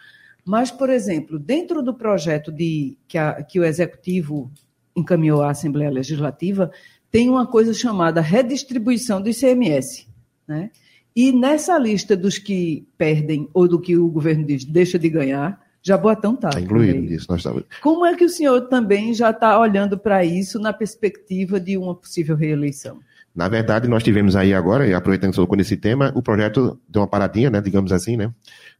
Mas, 0.45 0.71
por 0.71 0.91
exemplo, 0.91 1.39
dentro 1.39 1.83
do 1.83 1.95
projeto 1.95 2.53
de, 2.53 2.99
que, 3.09 3.17
a, 3.17 3.43
que 3.43 3.59
o 3.59 3.65
Executivo 3.65 4.53
encaminhou 4.95 5.41
à 5.41 5.51
Assembleia 5.51 5.91
Legislativa, 5.91 6.71
tem 7.11 7.31
uma 7.31 7.47
coisa 7.47 7.73
chamada 7.73 8.21
redistribuição 8.21 9.23
do 9.23 9.31
ICMS. 9.31 10.07
Né? 10.47 10.71
E 11.15 11.33
nessa 11.33 11.79
lista 11.79 12.17
dos 12.17 12.39
que 12.39 12.87
perdem, 12.97 13.49
ou 13.53 13.67
do 13.67 13.81
que 13.81 13.97
o 13.97 14.09
governo 14.09 14.45
diz 14.45 14.65
deixa 14.65 14.99
de 14.99 15.09
ganhar, 15.09 15.61
Jaboatão 15.83 16.35
está. 16.35 16.49
Está 16.49 16.61
incluído 16.61 17.01
nisso. 17.01 17.27
Nós 17.29 17.41
estamos... 17.41 17.65
Como 17.83 18.05
é 18.05 18.15
que 18.15 18.25
o 18.25 18.29
senhor 18.29 18.69
também 18.69 19.15
já 19.15 19.31
está 19.31 19.59
olhando 19.59 19.99
para 19.99 20.25
isso 20.25 20.59
na 20.59 20.73
perspectiva 20.73 21.59
de 21.59 21.77
uma 21.77 21.95
possível 21.95 22.37
reeleição? 22.37 23.01
Na 23.35 23.49
verdade, 23.49 23.87
nós 23.87 24.03
tivemos 24.03 24.35
aí 24.35 24.53
agora, 24.53 24.87
e 24.87 24.93
aproveitando 24.93 25.31
que 25.33 25.37
você 25.39 25.57
nesse 25.57 25.77
tema, 25.77 26.13
o 26.17 26.23
projeto 26.23 26.81
deu 26.89 27.03
uma 27.03 27.09
paradinha, 27.09 27.49
né, 27.49 27.61
digamos 27.61 27.93
assim, 27.93 28.17
né? 28.17 28.33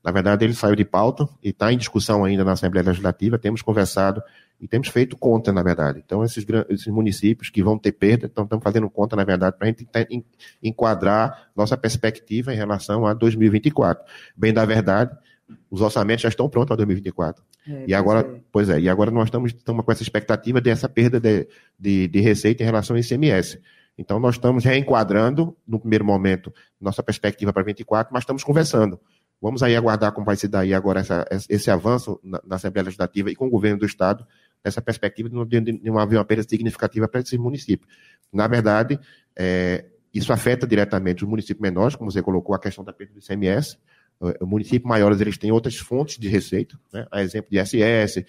Na 0.03 0.11
verdade, 0.11 0.45
ele 0.45 0.55
saiu 0.55 0.75
de 0.75 0.85
pauta 0.85 1.29
e 1.43 1.51
está 1.51 1.73
em 1.73 1.77
discussão 1.77 2.25
ainda 2.25 2.43
na 2.43 2.53
Assembleia 2.53 2.87
Legislativa. 2.87 3.39
Temos 3.39 3.63
conversado 3.63 4.23
e 4.61 4.67
temos 4.67 4.89
feito 4.89 5.17
conta, 5.17 5.53
na 5.53 5.63
verdade. 5.63 6.03
Então, 6.05 6.25
esses, 6.25 6.45
esses 6.69 6.87
municípios 6.87 7.51
que 7.51 7.63
vão 7.63 7.79
ter 7.79 7.93
perda, 7.93 8.27
então, 8.27 8.45
estamos 8.45 8.63
fazendo 8.65 8.89
conta, 8.91 9.15
na 9.15 9.25
verdade, 9.25 9.57
para 9.57 9.69
a 9.69 9.71
gente 9.71 9.87
enquadrar 10.63 11.51
nossa 11.55 11.77
perspectiva 11.77 12.53
em 12.53 12.57
relação 12.57 13.07
a 13.07 13.15
2024. 13.15 14.03
Bem 14.35 14.53
da 14.53 14.65
verdade, 14.65 15.17
os 15.71 15.81
orçamentos 15.81 16.23
já 16.23 16.29
estão 16.29 16.49
prontos 16.49 16.69
para 16.69 16.77
2024. 16.77 17.43
É, 17.69 17.85
e 17.89 17.95
agora, 17.95 18.21
é. 18.21 18.41
pois 18.51 18.69
é, 18.69 18.81
e 18.81 18.89
agora 18.89 19.11
nós 19.11 19.25
estamos, 19.25 19.53
estamos 19.53 19.85
com 19.85 19.93
essa 19.93 20.03
expectativa 20.03 20.61
dessa 20.61 20.89
perda 20.89 21.21
de, 21.21 21.47
de, 21.79 22.09
de 22.09 22.21
receita 22.21 22.63
em 22.63 22.67
relação 22.67 22.97
ao 22.97 23.01
ICMS. 23.01 23.61
Então, 24.01 24.19
nós 24.19 24.37
estamos 24.37 24.65
reenquadrando, 24.65 25.55
no 25.69 25.79
primeiro 25.79 26.07
momento, 26.07 26.51
nossa 26.81 27.03
perspectiva 27.03 27.53
para 27.53 27.63
2024, 27.65 28.11
mas 28.11 28.23
estamos 28.23 28.43
conversando. 28.43 28.99
Vamos 29.43 29.63
aí 29.63 29.77
aguardar 29.77 30.11
como 30.13 30.25
vai 30.25 30.37
se 30.37 30.49
dar 30.49 30.65
agora 30.73 31.01
essa, 31.01 31.27
esse 31.51 31.71
avanço 31.71 32.19
na, 32.25 32.41
na 32.43 32.57
Assembleia 32.57 32.87
Legislativa 32.87 33.31
e 33.31 33.37
com 33.37 33.47
o 33.47 33.51
governo 33.51 33.79
do 33.79 33.85
Estado, 33.85 34.27
nessa 34.65 34.81
perspectiva 34.81 35.29
de 35.29 35.35
não, 35.83 35.99
haver 35.99 36.17
uma 36.17 36.25
perda 36.25 36.43
significativa 36.49 37.07
para 37.07 37.21
esses 37.21 37.39
municípios. 37.39 37.93
Na 38.33 38.49
verdade, 38.49 38.99
é, 39.37 39.85
isso 40.15 40.33
afeta 40.33 40.67
diretamente 40.67 41.23
os 41.23 41.29
municípios 41.29 41.61
menores, 41.61 41.95
como 41.95 42.11
você 42.11 42.23
colocou, 42.23 42.55
a 42.55 42.59
questão 42.59 42.83
da 42.83 42.95
perda 42.95 43.13
do 43.13 43.21
ICMS. 43.21 43.77
O 44.41 44.47
municípios 44.47 44.89
maiores 44.89 45.21
eles 45.21 45.37
têm 45.37 45.53
outras 45.53 45.77
fontes 45.77 46.19
de 46.19 46.27
receita, 46.27 46.81
né? 46.91 47.07
a 47.11 47.23
exemplo 47.23 47.51
de 47.51 47.63
SS, 47.63 48.25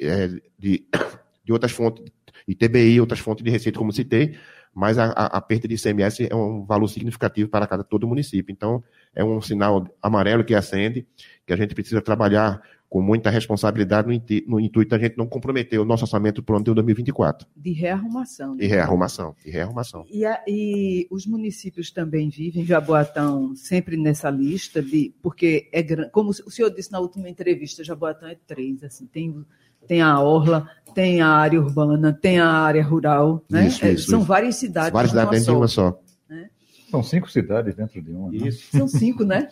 é, 0.00 0.28
de, 0.58 0.86
de 1.44 1.52
outras 1.52 1.72
fontes, 1.72 2.10
ITBI, 2.48 3.00
outras 3.00 3.20
fontes 3.20 3.44
de 3.44 3.50
receita, 3.50 3.78
como 3.78 3.92
citei, 3.92 4.36
mas 4.74 4.98
a, 4.98 5.06
a, 5.06 5.26
a, 5.38 5.40
perda 5.40 5.68
de 5.68 5.74
ICMS 5.74 6.28
é 6.30 6.34
um 6.34 6.64
valor 6.64 6.88
significativo 6.88 7.48
para 7.48 7.66
cada 7.66 7.84
todo 7.84 8.08
município. 8.08 8.52
Então, 8.52 8.82
é 9.14 9.24
um 9.24 9.40
sinal 9.40 9.86
amarelo 10.02 10.44
que 10.44 10.54
acende, 10.54 11.06
que 11.46 11.52
a 11.52 11.56
gente 11.56 11.74
precisa 11.74 12.02
trabalhar 12.02 12.60
com 12.94 13.02
muita 13.02 13.28
responsabilidade 13.28 14.06
no, 14.06 14.12
intu 14.12 14.34
no 14.46 14.60
intuito 14.60 14.90
da 14.90 14.98
gente 14.98 15.18
não 15.18 15.26
comprometer 15.26 15.80
o 15.80 15.84
nosso 15.84 16.04
orçamento 16.04 16.40
para 16.44 16.52
o 16.52 16.56
ano 16.56 16.64
de 16.64 16.74
2024. 16.74 17.44
De 17.56 17.72
rearrumação. 17.72 18.56
De 18.56 18.66
rearrumação, 18.66 19.34
de 19.44 19.50
rearrumação. 19.50 20.06
E, 20.08 20.24
a, 20.24 20.40
e 20.46 21.04
os 21.10 21.26
municípios 21.26 21.90
também 21.90 22.28
vivem, 22.28 22.64
Jaboatão 22.64 23.52
sempre 23.56 23.96
nessa 23.96 24.30
lista, 24.30 24.80
de 24.80 25.12
porque 25.20 25.68
é 25.72 25.82
como 26.06 26.30
o 26.30 26.50
senhor 26.50 26.70
disse 26.70 26.92
na 26.92 27.00
última 27.00 27.28
entrevista, 27.28 27.82
Jaboatão 27.82 28.28
é 28.28 28.36
três, 28.46 28.84
assim, 28.84 29.06
tem, 29.06 29.44
tem 29.88 30.00
a 30.00 30.20
orla, 30.20 30.70
tem 30.94 31.20
a 31.20 31.28
área 31.28 31.60
urbana, 31.60 32.12
tem 32.12 32.38
a 32.38 32.48
área 32.48 32.82
rural, 32.82 33.42
né? 33.50 33.66
Isso, 33.66 33.84
É, 33.84 33.92
isso, 33.92 34.10
são 34.10 34.20
isso. 34.20 34.28
várias 34.28 34.56
cidades. 34.56 34.92
Várias 34.92 35.10
cidades 35.10 35.30
dentro 35.40 35.52
de 35.52 35.58
uma 35.58 35.68
só. 35.68 35.98
São 36.90 37.02
cinco 37.02 37.28
cidades 37.30 37.74
dentro 37.74 38.00
de 38.00 38.10
uma. 38.12 38.30
né? 38.30 38.36
Isso. 38.48 38.68
São 38.70 38.86
cinco, 38.86 39.24
né? 39.24 39.48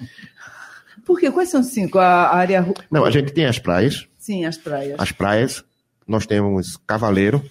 Por 1.04 1.18
quê? 1.18 1.30
Quais 1.30 1.48
são 1.48 1.62
cinco? 1.62 1.98
A 1.98 2.28
área. 2.34 2.64
Não, 2.90 3.04
a 3.04 3.10
gente 3.10 3.32
tem 3.32 3.46
as 3.46 3.58
praias, 3.58 4.06
Sim, 4.18 4.44
as 4.44 4.56
praias. 4.56 4.94
as 4.98 5.10
praias, 5.10 5.64
nós 6.06 6.24
temos 6.26 6.76
Cavaleiro, 6.86 7.42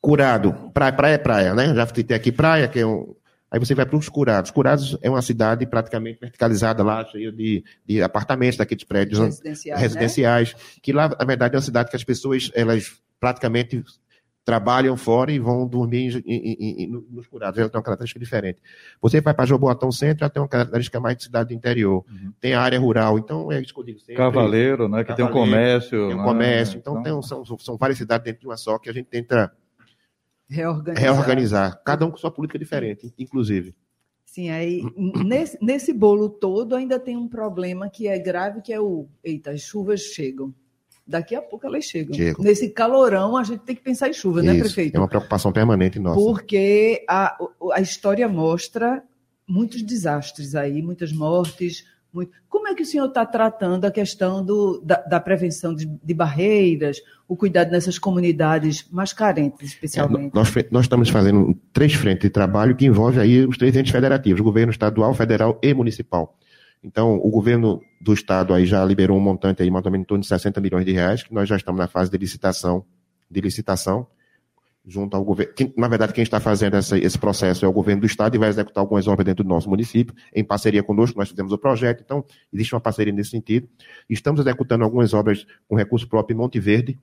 Curado, 0.00 0.52
praia, 0.74 0.92
praia 0.92 1.14
é 1.14 1.18
praia, 1.18 1.54
né? 1.54 1.74
Já 1.74 1.86
citei 1.86 2.16
aqui 2.16 2.32
praia, 2.32 2.66
que 2.66 2.80
é 2.80 2.86
um. 2.86 3.14
Aí 3.52 3.58
você 3.60 3.74
vai 3.74 3.84
para 3.84 3.96
os 3.98 4.08
Curados. 4.08 4.50
Curados 4.50 4.96
é 5.02 5.10
uma 5.10 5.20
cidade 5.20 5.66
praticamente 5.66 6.18
verticalizada 6.18 6.82
lá, 6.82 7.04
cheia 7.04 7.30
de, 7.30 7.62
de 7.86 8.02
apartamentos, 8.02 8.56
daqueles 8.56 8.82
prédios 8.84 9.18
residenciais. 9.20 9.78
né? 9.80 9.86
residenciais, 9.86 10.56
que 10.82 10.90
lá, 10.92 11.08
na 11.08 11.24
verdade, 11.26 11.54
é 11.54 11.58
uma 11.58 11.62
cidade 11.62 11.90
que 11.90 11.96
as 11.96 12.02
pessoas, 12.02 12.50
elas 12.54 12.98
praticamente 13.20 13.84
trabalham 14.44 14.96
fora 14.96 15.30
e 15.30 15.38
vão 15.38 15.64
dormir 15.68 16.20
em- 16.26 16.56
em- 16.58 16.82
em- 16.84 17.04
nos 17.10 17.28
curados. 17.28 17.60
Ela 17.60 17.68
tem 17.68 17.78
uma 17.78 17.84
característica 17.84 18.18
diferente. 18.18 18.58
Você 19.00 19.20
vai 19.20 19.32
para 19.32 19.46
Jaboatão 19.46 19.92
Centro, 19.92 20.24
ela 20.24 20.30
tem 20.30 20.42
uma 20.42 20.48
característica 20.48 20.98
mais 20.98 21.16
de 21.16 21.24
cidade 21.24 21.50
do 21.50 21.54
interior. 21.54 22.04
Uhum. 22.10 22.32
Tem 22.40 22.52
a 22.54 22.60
área 22.60 22.80
rural, 22.80 23.18
então 23.18 23.52
é 23.52 23.60
isso 23.60 23.72
que 23.72 23.78
eu 23.78 23.84
digo 23.84 24.00
sempre. 24.00 24.16
Cavaleiro, 24.16 24.88
né? 24.88 25.04
Que 25.04 25.14
tem 25.14 25.24
um 25.24 25.28
Cavaleiro, 25.28 25.52
comércio. 25.52 25.90
Tem 26.08 26.14
um 26.16 26.18
né? 26.18 26.24
comércio. 26.24 26.78
Então, 26.78 27.02
tem 27.02 27.12
um- 27.12 27.22
são, 27.22 27.44
são 27.58 27.76
várias 27.76 27.98
cidades 27.98 28.24
dentro 28.24 28.40
de 28.40 28.46
uma 28.48 28.56
só 28.56 28.78
que 28.78 28.90
a 28.90 28.92
gente 28.92 29.06
tenta 29.06 29.52
Reorganizar. 30.52 31.02
reorganizar. 31.02 31.82
Cada 31.84 32.04
um 32.04 32.10
com 32.10 32.16
sua 32.18 32.30
política 32.30 32.58
diferente, 32.58 33.12
inclusive. 33.18 33.74
Sim, 34.26 34.50
aí 34.50 34.82
nesse, 34.96 35.58
nesse 35.60 35.92
bolo 35.92 36.28
todo 36.28 36.74
ainda 36.74 36.98
tem 36.98 37.16
um 37.16 37.28
problema 37.28 37.90
que 37.90 38.08
é 38.08 38.18
grave, 38.18 38.62
que 38.62 38.72
é 38.72 38.80
o. 38.80 39.06
Eita, 39.22 39.50
as 39.50 39.60
chuvas 39.60 40.00
chegam. 40.00 40.54
Daqui 41.06 41.34
a 41.34 41.42
pouco 41.42 41.66
elas 41.66 41.84
chegam. 41.84 42.14
Chegam. 42.14 42.44
Nesse 42.44 42.70
calorão, 42.70 43.36
a 43.36 43.44
gente 43.44 43.60
tem 43.60 43.74
que 43.74 43.82
pensar 43.82 44.08
em 44.08 44.12
chuva, 44.12 44.40
né, 44.42 44.52
Isso. 44.52 44.64
prefeito? 44.64 44.96
É 44.96 44.98
uma 44.98 45.08
preocupação 45.08 45.52
permanente 45.52 45.98
nossa. 45.98 46.18
Porque 46.18 47.04
a, 47.08 47.36
a 47.72 47.80
história 47.80 48.28
mostra 48.28 49.02
muitos 49.46 49.82
desastres 49.82 50.54
aí, 50.54 50.80
muitas 50.80 51.12
mortes. 51.12 51.84
Muito- 52.12 52.32
Como 52.48 52.68
é 52.68 52.74
que 52.74 52.82
o 52.82 52.86
senhor 52.86 53.06
está 53.06 53.24
tratando 53.24 53.84
a 53.84 53.90
questão 53.90 54.44
do, 54.44 54.80
da, 54.84 54.96
da 55.02 55.20
prevenção 55.20 55.74
de, 55.74 55.86
de 55.86 56.14
barreiras, 56.14 56.98
o 57.26 57.36
cuidado 57.36 57.70
nessas 57.70 57.98
comunidades 57.98 58.86
mais 58.90 59.12
carentes, 59.12 59.62
É, 59.62 59.64
especialmente? 59.64 60.34
nós, 60.34 60.48
fe- 60.48 60.68
nós 60.70 60.84
estamos 60.84 61.08
fazendo 61.08 61.58
três 61.72 61.94
frentes 61.94 62.22
de 62.22 62.30
trabalho 62.30 62.76
que 62.76 62.86
envolve 62.86 63.18
aí 63.18 63.46
os 63.46 63.56
três 63.56 63.74
entes 63.76 63.90
federativos, 63.92 64.40
governo 64.40 64.70
estadual, 64.70 65.14
federal 65.14 65.58
e 65.62 65.72
municipal. 65.74 66.36
Então, 66.84 67.14
o 67.16 67.30
governo 67.30 67.80
do 68.00 68.12
estado 68.12 68.52
aí 68.52 68.66
já 68.66 68.84
liberou 68.84 69.16
um 69.16 69.20
montante 69.20 69.62
aí, 69.62 69.70
mais 69.70 69.84
ou 69.86 69.92
menos 69.92 70.04
em 70.04 70.08
torno 70.08 70.22
de 70.22 70.26
60 70.28 70.60
milhões 70.60 70.84
de 70.84 70.92
reais, 70.92 71.22
que 71.22 71.32
nós 71.32 71.48
já 71.48 71.56
estamos 71.56 71.78
na 71.78 71.86
fase 71.86 72.10
de 72.10 72.18
licitação, 72.18 72.84
de 73.30 73.40
licitação, 73.40 74.06
junto 74.84 75.16
ao 75.16 75.24
governo. 75.24 75.52
Quem- 75.54 75.72
na 75.76 75.86
verdade, 75.86 76.12
quem 76.12 76.22
está 76.22 76.40
fazendo 76.40 76.76
essa- 76.76 76.98
esse 76.98 77.18
processo 77.18 77.64
é 77.64 77.68
o 77.68 77.72
governo 77.72 78.00
do 78.00 78.06
estado 78.06 78.34
e 78.34 78.38
vai 78.38 78.48
executar 78.48 78.82
algumas 78.82 79.06
obras 79.06 79.24
dentro 79.24 79.44
do 79.44 79.48
nosso 79.48 79.68
município, 79.70 80.14
em 80.34 80.42
parceria 80.42 80.82
conosco, 80.82 81.18
nós 81.18 81.28
fizemos 81.28 81.52
o 81.52 81.58
projeto, 81.58 82.02
então, 82.04 82.24
existe 82.52 82.74
uma 82.74 82.80
parceria 82.80 83.12
nesse 83.12 83.30
sentido. 83.30 83.68
Estamos 84.10 84.40
executando 84.40 84.82
algumas 84.84 85.14
obras 85.14 85.46
com 85.68 85.76
recurso 85.76 86.08
próprio 86.08 86.34
em 86.34 86.38
Monte 86.38 86.58
Verde. 86.58 86.98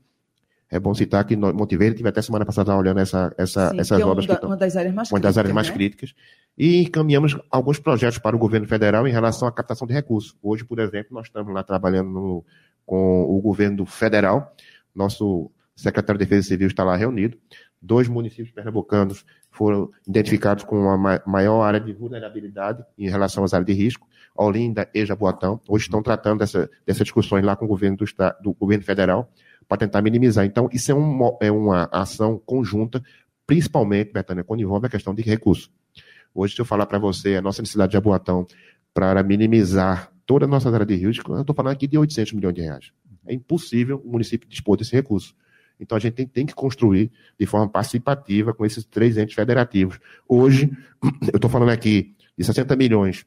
É 0.71 0.79
bom 0.79 0.93
citar 0.93 1.23
que 1.25 1.35
no- 1.35 1.51
Monte 1.53 1.75
Verde, 1.77 1.97
tive 1.97 2.09
até 2.09 2.21
semana 2.21 2.45
passada 2.45 2.75
olhando 2.75 2.99
essa, 2.99 3.33
essa, 3.37 3.69
Sim, 3.71 3.79
essas 3.79 3.97
que 3.97 4.03
é 4.03 4.05
obras 4.05 4.27
da- 4.27 4.33
que 4.33 4.37
estão 4.37 4.49
uma 4.49 4.57
das 4.57 4.75
áreas 4.75 4.93
mais 4.93 5.11
uma 5.11 5.19
das 5.19 5.37
áreas 5.37 5.51
críticas, 5.51 5.55
mais 5.55 5.67
né? 5.69 5.73
críticas, 5.73 6.13
e 6.57 6.81
encaminhamos 6.83 7.37
alguns 7.49 7.79
projetos 7.79 8.19
para 8.19 8.35
o 8.35 8.39
governo 8.39 8.67
federal 8.67 9.07
em 9.07 9.11
relação 9.11 9.47
à 9.47 9.51
captação 9.51 9.87
de 9.87 9.93
recursos. 9.95 10.35
Hoje, 10.43 10.63
por 10.63 10.77
exemplo, 10.79 11.07
nós 11.15 11.25
estamos 11.27 11.51
lá 11.53 11.63
trabalhando 11.63 12.09
no- 12.11 12.45
com 12.85 13.23
o 13.23 13.41
governo 13.41 13.83
federal, 13.85 14.53
nosso 14.93 15.49
secretário 15.75 16.19
de 16.19 16.25
Defesa 16.25 16.47
Civil 16.49 16.67
está 16.67 16.83
lá 16.83 16.95
reunido, 16.95 17.37
dois 17.81 18.07
municípios 18.07 18.51
pernambucanos 18.51 19.25
foram 19.51 19.89
identificados 20.07 20.63
com 20.63 20.77
uma 20.79 20.97
ma- 20.97 21.21
maior 21.25 21.61
área 21.63 21.79
de 21.79 21.93
vulnerabilidade 21.93 22.83
em 22.97 23.09
relação 23.09 23.43
às 23.43 23.53
áreas 23.53 23.65
de 23.67 23.73
risco, 23.73 24.07
Olinda 24.35 24.89
e 24.93 25.05
Jaboatão, 25.05 25.59
hoje 25.67 25.85
estão 25.85 26.01
tratando 26.01 26.39
dessa, 26.39 26.69
dessas 26.85 27.03
discussões 27.03 27.43
lá 27.43 27.55
com 27.55 27.65
o 27.65 27.67
governo 27.67 27.97
do, 27.97 28.03
esta- 28.03 28.37
do 28.41 28.53
governo 28.53 28.83
federal 28.83 29.29
para 29.67 29.77
tentar 29.77 30.01
minimizar. 30.01 30.45
Então, 30.45 30.69
isso 30.71 30.91
é, 30.91 30.95
um 30.95 31.37
é 31.41 31.51
uma 31.51 31.89
ação 31.91 32.41
conjunta, 32.45 33.01
principalmente, 33.45 34.11
Betânia, 34.13 34.43
quando 34.43 34.61
envolve 34.61 34.85
a 34.87 34.89
questão 34.89 35.13
de 35.13 35.21
recursos. 35.21 35.69
Hoje, 36.33 36.55
se 36.55 36.61
eu 36.61 36.65
falar 36.65 36.85
para 36.85 36.99
você 36.99 37.35
a 37.35 37.41
nossa 37.41 37.61
necessidade 37.61 37.89
de 37.91 37.93
Jaboatão 37.93 38.45
para 38.93 39.21
minimizar 39.23 40.11
toda 40.25 40.45
a 40.45 40.47
nossa 40.47 40.69
área 40.69 40.85
de 40.85 40.95
risco, 40.95 41.33
eu 41.33 41.41
estou 41.41 41.55
falando 41.55 41.73
aqui 41.73 41.87
de 41.87 41.97
800 41.97 42.33
milhões 42.33 42.53
de 42.55 42.61
reais. 42.61 42.91
É 43.27 43.33
impossível 43.33 44.01
o 44.05 44.11
município 44.11 44.47
dispor 44.47 44.77
desse 44.77 44.93
recurso. 44.95 45.35
Então, 45.79 45.95
a 45.95 45.99
gente 45.99 46.13
tem, 46.13 46.27
tem 46.27 46.45
que 46.45 46.53
construir 46.53 47.11
de 47.39 47.45
forma 47.45 47.69
participativa 47.69 48.53
com 48.53 48.65
esses 48.65 48.83
três 48.83 49.17
entes 49.17 49.33
federativos. 49.33 49.99
Hoje, 50.27 50.69
eu 51.31 51.37
estou 51.37 51.49
falando 51.49 51.69
aqui 51.69 52.15
de 52.37 52.43
60 52.43 52.75
milhões 52.75 53.25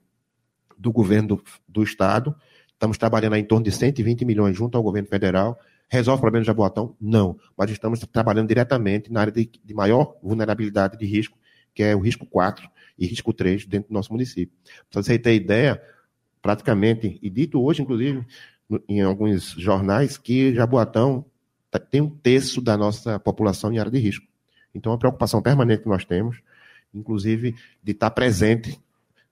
do 0.77 0.93
governo 0.93 1.29
do, 1.29 1.45
do 1.67 1.83
Estado, 1.83 2.35
estamos 2.73 2.99
trabalhando 2.99 3.37
em 3.37 3.45
torno 3.45 3.65
de 3.65 3.71
120 3.71 4.25
milhões 4.25 4.57
junto 4.57 4.77
ao 4.77 4.83
governo 4.83 5.09
federal. 5.09 5.59
Resolve 5.89 6.19
o 6.19 6.21
problema 6.21 6.43
de 6.43 6.47
Jaboatão? 6.49 6.97
Não. 7.01 7.39
Mas 7.57 7.71
estamos 7.71 8.01
trabalhando 8.01 8.49
diretamente 8.49 9.13
na 9.13 9.21
área 9.21 9.33
de, 9.33 9.49
de 9.65 9.75
maior 9.75 10.17
vulnerabilidade 10.23 10.99
de 10.99 11.07
risco, 11.07 11.39
que 11.75 11.83
é 11.83 11.95
o 11.95 12.01
risco 12.01 12.27
4 12.27 12.69
e 12.99 13.07
risco 13.07 13.33
3 13.33 13.67
dentro 13.67 13.89
do 13.89 13.95
nosso 13.95 14.13
município. 14.13 14.55
Para 14.91 15.03
você 15.03 15.19
ter 15.19 15.35
ideia, 15.35 15.81
praticamente, 16.41 17.19
e 17.23 17.31
dito 17.31 17.63
hoje, 17.63 17.83
inclusive, 17.83 18.27
em 18.89 19.01
alguns 19.03 19.51
jornais, 19.53 20.17
que 20.19 20.55
Jaboatão 20.55 21.25
tem 21.79 22.01
um 22.01 22.11
terço 22.11 22.61
da 22.61 22.77
nossa 22.77 23.19
população 23.19 23.73
em 23.73 23.79
área 23.79 23.91
de 23.91 23.99
risco. 23.99 24.27
Então, 24.75 24.91
é 24.91 24.95
uma 24.95 24.99
preocupação 24.99 25.43
permanente 25.43 25.83
que 25.83 25.89
nós 25.89 26.05
temos, 26.05 26.39
inclusive, 26.95 27.55
de 27.83 27.93
estar 27.93 28.11
presente 28.11 28.79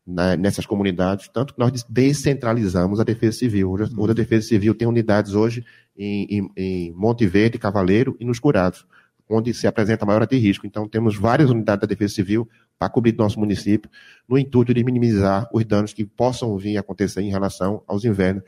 na- 0.06 0.36
nessas 0.36 0.66
comunidades, 0.66 1.28
tanto 1.28 1.54
que 1.54 1.60
nós 1.60 1.70
des- 1.70 1.84
descentralizamos 1.88 3.00
a 3.00 3.04
Defesa 3.04 3.38
Civil. 3.38 3.70
Hoje, 3.70 3.92
hoje 3.96 4.10
a 4.10 4.14
Defesa 4.14 4.46
Civil 4.48 4.74
tem 4.74 4.88
unidades 4.88 5.34
hoje 5.34 5.64
em, 5.96 6.26
em, 6.30 6.50
em 6.56 6.92
Monte 6.92 7.26
Verde, 7.26 7.58
Cavaleiro 7.58 8.16
e 8.18 8.24
nos 8.24 8.38
Curados, 8.38 8.86
onde 9.28 9.54
se 9.54 9.66
apresenta 9.66 10.04
maior 10.04 10.26
de 10.26 10.36
risco. 10.36 10.66
Então, 10.66 10.88
temos 10.88 11.16
várias 11.16 11.50
unidades 11.50 11.82
da 11.82 11.86
Defesa 11.86 12.14
Civil 12.14 12.48
para 12.78 12.88
cobrir 12.88 13.14
nosso 13.16 13.38
município, 13.38 13.90
no 14.28 14.38
intuito 14.38 14.72
de 14.74 14.82
minimizar 14.82 15.48
os 15.52 15.64
danos 15.64 15.92
que 15.92 16.04
possam 16.04 16.56
vir 16.56 16.76
a 16.76 16.80
acontecer 16.80 17.20
em 17.20 17.30
relação 17.30 17.82
aos 17.86 18.04
invernos 18.04 18.42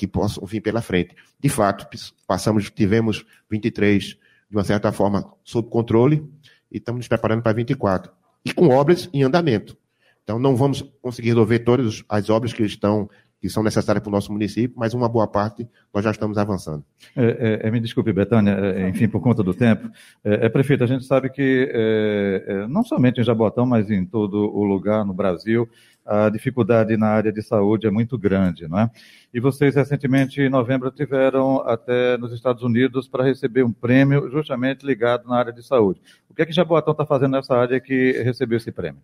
que 0.00 0.06
possam 0.06 0.46
vir 0.46 0.62
pela 0.62 0.80
frente. 0.80 1.14
De 1.38 1.50
fato, 1.50 1.86
passamos, 2.26 2.70
tivemos 2.70 3.22
23, 3.50 4.02
de 4.02 4.16
uma 4.50 4.64
certa 4.64 4.90
forma, 4.90 5.30
sob 5.44 5.68
controle, 5.68 6.26
e 6.72 6.78
estamos 6.78 7.00
nos 7.00 7.08
preparando 7.08 7.42
para 7.42 7.52
24. 7.52 8.10
E 8.42 8.50
com 8.50 8.68
obras 8.68 9.10
em 9.12 9.22
andamento. 9.22 9.76
Então, 10.24 10.38
não 10.38 10.56
vamos 10.56 10.80
conseguir 11.02 11.28
resolver 11.28 11.58
todas 11.58 12.02
as 12.08 12.30
obras 12.30 12.54
que 12.54 12.62
estão 12.62 13.10
que 13.40 13.48
são 13.48 13.62
necessárias 13.62 14.02
para 14.02 14.10
o 14.10 14.12
nosso 14.12 14.30
município, 14.30 14.76
mas 14.78 14.92
uma 14.92 15.08
boa 15.08 15.26
parte 15.26 15.66
nós 15.94 16.04
já 16.04 16.10
estamos 16.10 16.36
avançando. 16.36 16.84
É, 17.16 17.60
é, 17.64 17.68
é, 17.68 17.70
me 17.70 17.80
desculpe, 17.80 18.12
Betânia, 18.12 18.52
é, 18.52 18.86
enfim, 18.86 19.08
por 19.08 19.22
conta 19.22 19.42
do 19.42 19.54
tempo. 19.54 19.88
É, 20.22 20.44
é, 20.44 20.48
prefeito, 20.50 20.84
a 20.84 20.86
gente 20.86 21.04
sabe 21.06 21.30
que 21.30 21.70
é, 21.72 22.44
é, 22.46 22.66
não 22.68 22.84
somente 22.84 23.18
em 23.18 23.24
Jabotão, 23.24 23.64
mas 23.64 23.90
em 23.90 24.04
todo 24.04 24.34
o 24.34 24.62
lugar 24.62 25.06
no 25.06 25.14
Brasil, 25.14 25.66
a 26.04 26.28
dificuldade 26.28 26.96
na 26.96 27.08
área 27.08 27.32
de 27.32 27.42
saúde 27.42 27.86
é 27.86 27.90
muito 27.90 28.18
grande, 28.18 28.66
não 28.66 28.80
é? 28.80 28.90
E 29.32 29.38
vocês, 29.38 29.74
recentemente, 29.74 30.40
em 30.40 30.48
novembro, 30.48 30.90
tiveram 30.90 31.60
até 31.60 32.16
nos 32.18 32.32
Estados 32.32 32.62
Unidos 32.62 33.06
para 33.06 33.24
receber 33.24 33.64
um 33.64 33.72
prêmio 33.72 34.28
justamente 34.30 34.84
ligado 34.84 35.28
na 35.28 35.36
área 35.36 35.52
de 35.52 35.62
saúde. 35.62 36.00
O 36.28 36.34
que 36.34 36.42
é 36.42 36.46
que 36.46 36.52
Jabotão 36.52 36.92
está 36.92 37.06
fazendo 37.06 37.32
nessa 37.32 37.56
área 37.56 37.80
que 37.80 38.12
recebeu 38.22 38.56
esse 38.56 38.72
prêmio? 38.72 39.00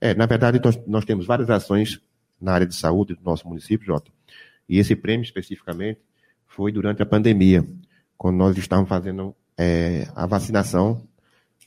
É, 0.00 0.14
na 0.14 0.26
verdade, 0.26 0.60
nós, 0.62 0.78
nós 0.86 1.04
temos 1.04 1.26
várias 1.26 1.48
ações 1.50 2.00
na 2.40 2.52
área 2.52 2.66
de 2.66 2.74
saúde 2.74 3.14
do 3.14 3.24
nosso 3.24 3.48
município, 3.48 3.86
Jota. 3.86 4.10
E 4.68 4.78
esse 4.78 4.94
prêmio, 4.94 5.24
especificamente, 5.24 6.00
foi 6.46 6.70
durante 6.70 7.02
a 7.02 7.06
pandemia, 7.06 7.66
quando 8.16 8.36
nós 8.36 8.56
estávamos 8.58 8.88
fazendo 8.88 9.34
é, 9.56 10.06
a 10.14 10.26
vacinação 10.26 11.07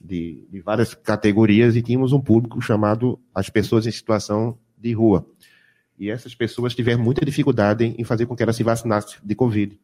de, 0.04 0.48
de, 0.50 0.60
várias 0.62 0.94
categorias 0.94 1.76
e 1.76 1.82
tínhamos 1.82 2.12
um 2.12 2.20
público 2.20 2.62
chamado 2.62 3.20
as 3.34 3.50
pessoas 3.50 3.86
em 3.86 3.92
situação 3.92 4.58
de 4.78 4.94
rua. 4.94 5.26
E 5.98 6.10
essas 6.10 6.34
pessoas 6.34 6.74
tiveram 6.74 7.04
muita 7.04 7.24
dificuldade 7.24 7.94
em 7.98 8.04
fazer 8.04 8.26
com 8.26 8.36
que 8.36 8.42
elas 8.42 8.56
se 8.56 8.64
vacinassem 8.64 9.20
de 9.24 9.36
Covid. 9.36 9.80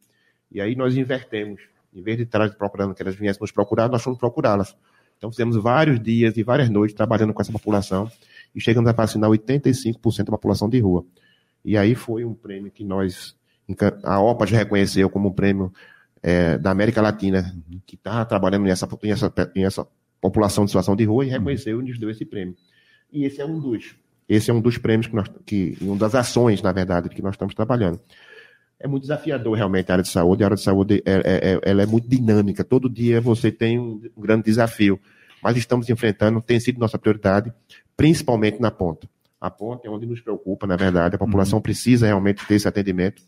E 0.50 0.60
aí 0.60 0.74
nós 0.74 0.96
invertemos. 0.96 1.60
Em 1.94 2.02
vez 2.02 2.16
de 2.16 2.24
estar 2.24 2.50
procurando 2.56 2.94
que 2.94 3.02
elas 3.02 3.14
viessem 3.14 3.40
nos 3.40 3.52
procurar, 3.52 3.88
nós 3.88 4.02
fomos 4.02 4.18
procurá-las. 4.18 4.76
Então 5.16 5.30
fizemos 5.30 5.56
vários 5.56 6.00
dias 6.00 6.36
e 6.36 6.42
várias 6.42 6.68
noites 6.68 6.94
trabalhando 6.94 7.32
com 7.32 7.40
essa 7.40 7.52
população 7.52 8.10
e 8.54 8.60
chegamos 8.60 8.88
a 8.88 8.92
vacinar 8.92 9.30
85% 9.30 10.24
da 10.24 10.32
população 10.32 10.68
de 10.68 10.78
rua. 10.80 11.04
E 11.64 11.76
aí 11.76 11.94
foi 11.94 12.24
um 12.24 12.34
prêmio 12.34 12.70
que 12.70 12.84
nós 12.84 13.36
A 14.04 14.20
OPA 14.20 14.46
já 14.46 14.58
reconheceu 14.58 15.10
como 15.10 15.28
um 15.28 15.32
prêmio 15.32 15.72
é, 16.22 16.56
da 16.58 16.70
América 16.70 17.02
Latina, 17.02 17.54
que 17.86 17.96
está 17.96 18.24
trabalhando 18.24 18.64
nessa, 18.64 18.88
nessa, 19.02 19.32
nessa 19.54 19.86
população 20.20 20.64
de 20.64 20.70
situação 20.70 20.96
de 20.96 21.04
rua 21.04 21.24
e 21.24 21.28
reconheceu 21.28 21.80
e 21.80 21.84
nos 21.84 21.98
deu 21.98 22.10
esse 22.10 22.24
prêmio. 22.24 22.54
E 23.12 23.24
esse 23.24 23.40
é 23.40 23.46
um 23.46 23.58
dos. 23.58 23.94
Esse 24.28 24.50
é 24.50 24.54
um 24.54 24.60
dos 24.60 24.76
prêmios 24.76 25.06
que 25.06 25.16
nós, 25.16 25.28
que, 25.46 25.78
uma 25.80 25.96
das 25.96 26.14
ações, 26.14 26.60
na 26.60 26.70
verdade, 26.70 27.08
que 27.08 27.22
nós 27.22 27.34
estamos 27.34 27.54
trabalhando. 27.54 27.98
É 28.78 28.86
muito 28.86 29.02
desafiador 29.02 29.56
realmente 29.56 29.90
a 29.90 29.94
área 29.94 30.02
de 30.02 30.10
saúde. 30.10 30.42
A 30.42 30.46
área 30.46 30.56
de 30.56 30.62
saúde 30.62 31.02
é, 31.04 31.12
é, 31.14 31.52
é 31.52 31.60
ela 31.62 31.82
é 31.82 31.86
muito 31.86 32.06
dinâmica. 32.08 32.62
Todo 32.62 32.88
dia 32.88 33.20
você 33.20 33.50
tem 33.50 33.78
um, 33.78 34.02
um 34.16 34.20
grande 34.20 34.44
desafio. 34.44 35.00
Mas 35.42 35.56
estamos 35.56 35.88
enfrentando, 35.88 36.42
tem 36.42 36.60
sido 36.60 36.78
nossa 36.78 36.98
prioridade, 36.98 37.52
principalmente 37.96 38.60
na 38.60 38.70
ponta. 38.70 39.08
A 39.40 39.50
ponta 39.50 39.86
é 39.86 39.90
onde 39.90 40.04
nos 40.04 40.20
preocupa, 40.20 40.66
na 40.66 40.76
verdade. 40.76 41.14
A 41.14 41.18
população 41.18 41.58
uhum. 41.58 41.62
precisa 41.62 42.06
realmente 42.06 42.46
ter 42.46 42.56
esse 42.56 42.68
atendimento. 42.68 43.22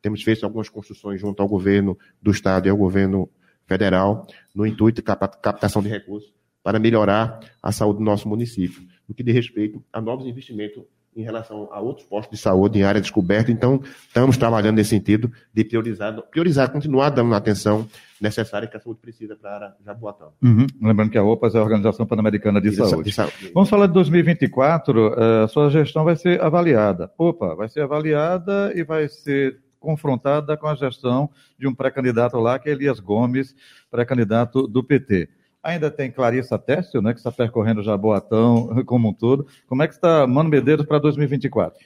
Temos 0.00 0.22
feito 0.22 0.44
algumas 0.44 0.68
construções 0.68 1.20
junto 1.20 1.42
ao 1.42 1.48
governo 1.48 1.98
do 2.22 2.30
Estado 2.30 2.66
e 2.66 2.70
ao 2.70 2.76
governo 2.76 3.28
federal, 3.66 4.26
no 4.54 4.66
intuito 4.66 4.96
de 4.96 5.02
captação 5.02 5.82
de 5.82 5.88
recursos 5.88 6.33
para 6.64 6.78
melhorar 6.78 7.38
a 7.62 7.70
saúde 7.70 7.98
do 7.98 8.04
nosso 8.04 8.26
município, 8.26 8.82
no 9.06 9.14
que 9.14 9.22
diz 9.22 9.34
respeito 9.34 9.84
a 9.92 10.00
novos 10.00 10.26
investimentos 10.26 10.82
em 11.16 11.22
relação 11.22 11.68
a 11.70 11.80
outros 11.80 12.06
postos 12.06 12.36
de 12.36 12.42
saúde 12.42 12.78
em 12.78 12.82
área 12.82 13.00
descoberta. 13.00 13.52
Então, 13.52 13.80
estamos 14.08 14.36
trabalhando 14.36 14.76
nesse 14.76 14.90
sentido 14.90 15.30
de 15.52 15.64
priorizar, 15.64 16.12
priorizar 16.22 16.72
continuar 16.72 17.10
dando 17.10 17.32
a 17.34 17.36
atenção 17.36 17.86
necessária 18.20 18.66
que 18.66 18.76
a 18.76 18.80
saúde 18.80 19.00
precisa 19.00 19.36
para 19.36 19.50
a 19.50 19.54
área 19.54 19.74
Jaboatão. 19.84 20.32
Uhum. 20.42 20.66
Lembrando 20.82 21.10
que 21.10 21.18
a 21.18 21.22
OPAS 21.22 21.54
é 21.54 21.58
a 21.58 21.62
Organização 21.62 22.06
Pan-Americana 22.06 22.60
de, 22.60 22.70
de, 22.70 22.76
saúde. 22.76 23.10
de, 23.10 23.12
saúde. 23.14 23.52
Vamos 23.54 23.68
falar 23.68 23.86
de 23.86 23.92
2024, 23.92 25.14
eh, 25.14 25.44
a 25.44 25.48
sua 25.48 25.70
gestão 25.70 26.02
vai 26.02 26.16
ser 26.16 26.40
avaliada. 26.42 27.12
Opa, 27.16 27.54
vai 27.54 27.68
ser 27.68 27.82
avaliada 27.82 28.72
e 28.74 28.82
vai 28.82 29.06
ser 29.08 29.60
confrontada 29.78 30.56
com 30.56 30.66
a 30.66 30.74
gestão 30.74 31.30
de 31.58 31.68
um 31.68 31.74
pré-candidato 31.74 32.38
lá, 32.38 32.58
que 32.58 32.70
é 32.70 32.72
Elias 32.72 32.98
Gomes, 32.98 33.54
pré-candidato 33.90 34.66
do 34.66 34.82
PT. 34.82 35.28
Ainda 35.64 35.90
tem 35.90 36.10
Clarissa 36.10 36.58
Tessio, 36.58 37.00
né, 37.00 37.14
que 37.14 37.18
está 37.18 37.32
percorrendo 37.32 37.82
Jaboatão 37.82 38.84
como 38.84 39.08
um 39.08 39.14
todo. 39.14 39.46
Como 39.66 39.82
é 39.82 39.88
que 39.88 39.94
está 39.94 40.26
Mano 40.26 40.50
Medeiros 40.50 40.84
para 40.84 40.98
2024? 40.98 41.82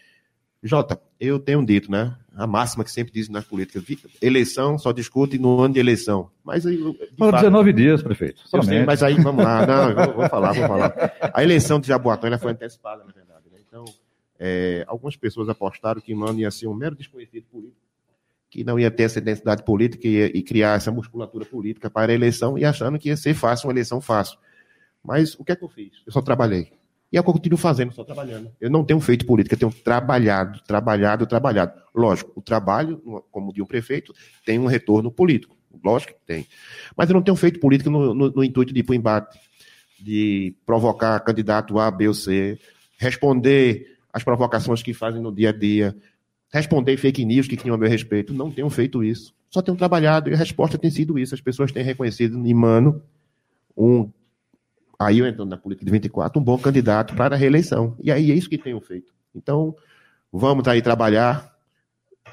Jota, 0.61 1.01
eu 1.21 1.39
tenho 1.39 1.65
dito, 1.65 1.89
né? 1.89 2.17
A 2.35 2.45
máxima 2.45 2.83
que 2.83 2.91
sempre 2.91 3.13
diz 3.13 3.29
nas 3.29 3.45
políticas: 3.45 3.85
eleição 4.21 4.77
só 4.77 4.91
discute 4.91 5.39
no 5.39 5.61
ano 5.61 5.75
de 5.75 5.81
eleição. 5.81 6.29
Mas 6.45 6.67
aí. 6.67 6.79
Fala 7.17 7.33
19 7.33 7.73
dias, 7.73 8.03
prefeito. 8.03 8.43
Sei, 8.65 8.85
mas 8.85 9.03
aí 9.03 9.15
vamos 9.15 9.45
lá. 9.45 9.65
Não, 9.65 9.95
vou, 9.95 10.15
vou, 10.15 10.29
falar, 10.29 10.53
vou 10.53 10.67
falar. 10.67 11.13
A 11.33 11.43
eleição 11.45 11.79
de 11.79 11.87
Jaboatão 11.87 12.27
ela 12.27 12.39
foi 12.39 12.51
antecipada, 12.51 13.05
na 13.05 13.13
verdade. 13.13 13.45
Né? 13.53 13.59
Então, 13.67 13.85
é, 14.37 14.85
algumas 14.89 15.15
pessoas 15.15 15.49
apostaram 15.49 16.01
que 16.01 16.13
Mano 16.13 16.41
ia 16.41 16.51
ser 16.51 16.67
um 16.67 16.75
mero 16.75 16.97
desconhecido 16.97 17.45
político 17.45 17.88
que 18.51 18.65
não 18.65 18.79
ia 18.79 18.91
ter 18.91 19.05
essa 19.05 19.19
identidade 19.19 19.63
política 19.63 20.07
e, 20.07 20.43
criar 20.43 20.77
essa 20.77 20.91
musculatura 20.91 21.45
política 21.45 21.91
para 21.91 22.13
a 22.13 22.15
eleição 22.15 22.57
e 22.59 22.65
achando 22.65 22.99
que 22.99 23.09
ia 23.09 23.17
ser 23.17 23.35
fácil, 23.35 23.69
uma 23.69 23.73
eleição 23.73 24.01
fácil. 24.01 24.39
Mas 25.05 25.35
o 25.35 25.45
que 25.45 25.53
é 25.53 25.57
que 25.57 25.65
eu 25.65 25.69
fiz? 25.69 25.93
Eu 26.07 26.13
só 26.13 26.23
trabalhei. 26.23 26.73
E 27.11 27.17
é 27.17 27.21
o 27.21 27.25
que 27.25 27.31
eu 27.31 27.35
continuo 27.35 27.59
fazendo, 27.59 27.93
só 27.93 28.05
trabalhando. 28.05 28.51
Eu 28.61 28.71
não 28.71 28.85
tenho 28.85 29.01
feito 29.01 29.25
política, 29.25 29.55
eu 29.55 29.59
tenho 29.59 29.73
trabalhado, 29.73 30.61
trabalhado, 30.67 31.27
trabalhado. 31.27 31.81
Lógico, 31.95 32.33
o 32.37 32.43
trabalho, 32.43 32.99
como 33.31 33.53
de 33.53 33.63
um 33.63 33.67
prefeito, 33.67 34.13
tem 34.45 34.59
um 34.59 34.67
retorno 34.67 35.11
político. 35.11 35.57
Lógico 35.83 36.13
que 36.15 36.27
tem. 36.27 36.47
Mas 36.97 37.09
eu 37.09 37.15
não 37.15 37.23
tenho 37.23 37.37
feito 37.37 37.61
política 37.61 37.89
no, 37.89 38.15
no, 38.15 38.31
no 38.31 38.45
intuito 38.45 38.73
de 38.75 38.81
ir 38.81 38.83
para 38.83 38.93
o 38.93 38.97
embate, 38.97 39.39
de 39.99 40.55
provocar 40.67 41.19
candidato 41.21 41.79
A, 41.79 41.91
B 41.91 42.09
ou 42.09 42.15
C, 42.15 42.59
responder 42.99 43.97
às 44.13 44.23
provocações 44.23 44.83
que 44.83 44.93
fazem 44.93 45.23
no 45.23 45.35
dia 45.35 45.51
a 45.51 45.53
dia, 45.53 45.97
responder 46.51 46.97
fake 46.97 47.25
news 47.25 47.47
que 47.47 47.57
tinham 47.57 47.75
a 47.75 47.79
meu 47.79 47.89
respeito. 47.89 48.33
Não 48.33 48.51
tenho 48.51 48.69
feito 48.71 49.03
isso. 49.05 49.35
Só 49.51 49.63
tenho 49.63 49.77
trabalhado 49.77 50.31
e 50.31 50.35
a 50.35 50.37
resposta 50.37 50.77
tem 50.77 50.91
sido 50.91 51.19
isso. 51.19 51.35
As 51.35 51.41
pessoas 51.41 51.73
têm 51.73 51.83
reconhecido 51.83 52.37
em 52.37 52.55
Mano 52.55 53.03
um. 53.77 54.11
Aí 54.99 55.21
eu 55.21 55.27
entrando 55.27 55.51
na 55.51 55.57
política 55.57 55.87
de 55.87 55.93
24, 55.93 56.41
um 56.41 56.45
bom 56.45 56.59
candidato 56.59 57.15
para 57.15 57.35
a 57.35 57.39
reeleição. 57.39 57.97
E 58.03 58.11
aí 58.11 58.33
é 58.33 58.35
isso 58.35 58.51
que 58.51 58.59
tenho 58.59 58.81
feito. 58.81 59.13
Então, 59.35 59.75
vamos 60.33 60.67
aí 60.67 60.83
trabalhar. 60.83 61.57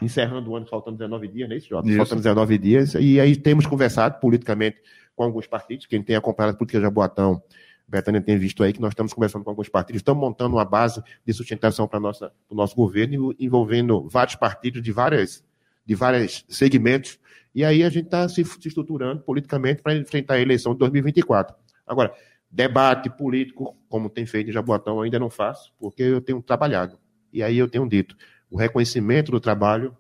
Encerrando 0.02 0.52
o 0.52 0.56
ano, 0.58 0.66
faltando 0.66 0.98
19 0.98 1.28
dias, 1.30 1.48
não 1.48 1.56
é 1.56 1.58
isso, 1.58 1.70
Jota? 1.70 1.88
Isso. 1.88 1.98
Faltando 1.98 2.22
19 2.22 2.58
dias. 2.58 2.96
E 2.96 3.18
aí 3.20 3.36
temos 3.36 3.66
conversado 3.66 4.20
politicamente 4.20 4.78
com 5.16 5.24
alguns 5.24 5.48
partidos. 5.48 5.86
Quem 5.86 6.04
tem 6.04 6.16
acompanhado 6.18 6.56
a 6.56 6.58
política 6.58 6.80
de 6.80 6.84
Jaboatão 6.84 7.42
Betânia 7.88 8.22
tem 8.22 8.38
visto 8.38 8.64
aí 8.64 8.74
que 8.74 8.82
nós 8.82 8.92
estamos 8.92 9.14
conversando 9.14 9.44
com 9.44 9.50
alguns 9.50 9.70
partidos, 9.70 10.00
estamos 10.00 10.20
montando 10.20 10.56
uma 10.56 10.66
base 10.66 11.02
de 11.26 11.34
sustentação 11.34 11.88
para 11.88 12.00
o 12.00 12.56
nosso 12.56 12.76
governo, 12.76 13.34
envolvendo 13.40 14.08
vários 14.10 14.36
partidos 14.36 14.82
de 14.82 14.92
várias 14.92 15.44
de 15.86 15.94
vários 15.94 16.44
segmentos, 16.50 17.20
e 17.54 17.64
aí 17.64 17.84
a 17.84 17.90
gente 17.90 18.06
está 18.06 18.28
se, 18.28 18.44
se, 18.44 18.68
estruturando 18.68 19.22
politicamente 19.22 19.84
para 19.84 19.96
enfrentar 19.96 20.34
a 20.34 20.42
eleição 20.42 20.74
de 20.74 20.80
2024. 20.80 21.56
Agora, 21.86 22.12
debate 22.50 23.08
político, 23.08 23.78
como 23.88 24.10
tem 24.10 24.26
feito 24.26 24.50
em 24.50 24.54
Jaboatão, 24.54 25.00
ainda 25.00 25.20
não 25.20 25.30
faço, 25.30 25.72
porque 25.80 26.02
eu 26.02 26.22
tenho 26.22 26.42
trabalhado. 26.42 26.98
E 27.32 27.44
aí 27.44 27.56
eu 27.56 27.68
tenho 27.68 27.88
dito, 27.88 28.18
o 28.50 28.58
reconhecimento 28.58 29.32
do 29.32 29.40
trabalho, 29.40 29.96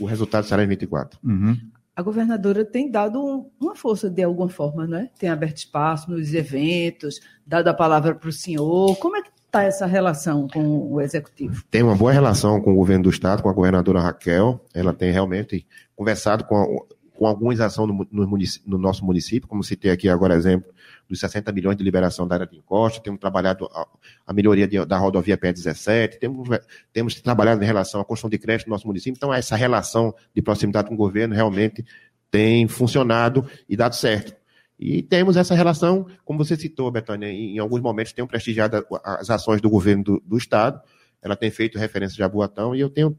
o 0.00 0.06
resultado 0.06 0.44
será 0.44 0.64
em 0.64 0.66
24. 0.66 1.20
Uhum 1.22 1.71
a 1.94 2.02
governadora 2.02 2.64
tem 2.64 2.90
dado 2.90 3.50
uma 3.60 3.74
força 3.74 4.08
de 4.08 4.22
alguma 4.22 4.48
forma, 4.48 4.86
né? 4.86 5.10
Tem 5.18 5.28
aberto 5.28 5.58
espaço 5.58 6.10
nos 6.10 6.32
eventos, 6.32 7.20
dado 7.46 7.68
a 7.68 7.74
palavra 7.74 8.14
para 8.14 8.28
o 8.28 8.32
senhor. 8.32 8.96
Como 8.96 9.16
é 9.16 9.22
que 9.22 9.30
está 9.46 9.62
essa 9.62 9.84
relação 9.84 10.48
com 10.48 10.92
o 10.92 11.00
executivo? 11.00 11.62
Tem 11.70 11.82
uma 11.82 11.94
boa 11.94 12.10
relação 12.10 12.60
com 12.60 12.72
o 12.72 12.76
governo 12.76 13.04
do 13.04 13.10
estado, 13.10 13.42
com 13.42 13.50
a 13.50 13.52
governadora 13.52 14.00
Raquel. 14.00 14.64
Ela 14.72 14.94
tem 14.94 15.12
realmente 15.12 15.66
conversado 15.94 16.44
com, 16.44 16.56
a, 16.56 16.66
com 17.22 17.28
algumas 17.28 17.60
ações 17.60 17.86
no, 17.86 18.08
no, 18.10 18.38
no, 18.66 18.78
nosso 18.78 19.04
município, 19.04 19.48
como 19.48 19.62
citei 19.62 19.92
aqui 19.92 20.08
agora 20.08 20.34
exemplo 20.34 20.74
dos 21.08 21.20
60 21.20 21.52
milhões 21.52 21.76
de 21.76 21.84
liberação 21.84 22.26
da 22.26 22.34
área 22.34 22.46
de 22.48 22.56
encosta, 22.56 23.00
temos 23.00 23.20
trabalhado 23.20 23.66
a, 23.66 23.86
a 24.26 24.32
melhoria 24.32 24.66
de, 24.66 24.84
da 24.84 24.98
rodovia 24.98 25.38
P17, 25.38 26.18
temos, 26.18 26.48
temos 26.92 27.20
trabalhado 27.20 27.62
em 27.62 27.66
relação 27.66 28.00
à 28.00 28.04
construção 28.04 28.28
de 28.28 28.38
creche 28.38 28.66
no 28.66 28.72
nosso 28.72 28.88
município, 28.88 29.16
então 29.16 29.32
essa 29.32 29.54
relação 29.54 30.12
de 30.34 30.42
proximidade 30.42 30.88
com 30.88 30.94
o 30.94 30.96
governo 30.96 31.32
realmente 31.32 31.84
tem 32.28 32.66
funcionado 32.66 33.48
e 33.68 33.76
dado 33.76 33.94
certo. 33.94 34.34
E 34.76 35.00
temos 35.00 35.36
essa 35.36 35.54
relação, 35.54 36.08
como 36.24 36.44
você 36.44 36.56
citou, 36.56 36.90
Betânia, 36.90 37.28
em, 37.28 37.54
em 37.54 37.58
alguns 37.60 37.80
momentos 37.80 38.12
tem 38.12 38.26
prestigiado 38.26 38.84
as 39.04 39.30
ações 39.30 39.60
do 39.60 39.70
governo 39.70 40.02
do, 40.02 40.22
do 40.26 40.36
Estado, 40.36 40.80
ela 41.22 41.36
tem 41.36 41.52
feito 41.52 41.78
referência 41.78 42.16
de 42.16 42.22
Abuatão, 42.24 42.74
e 42.74 42.80
eu 42.80 42.90
tenho 42.90 43.16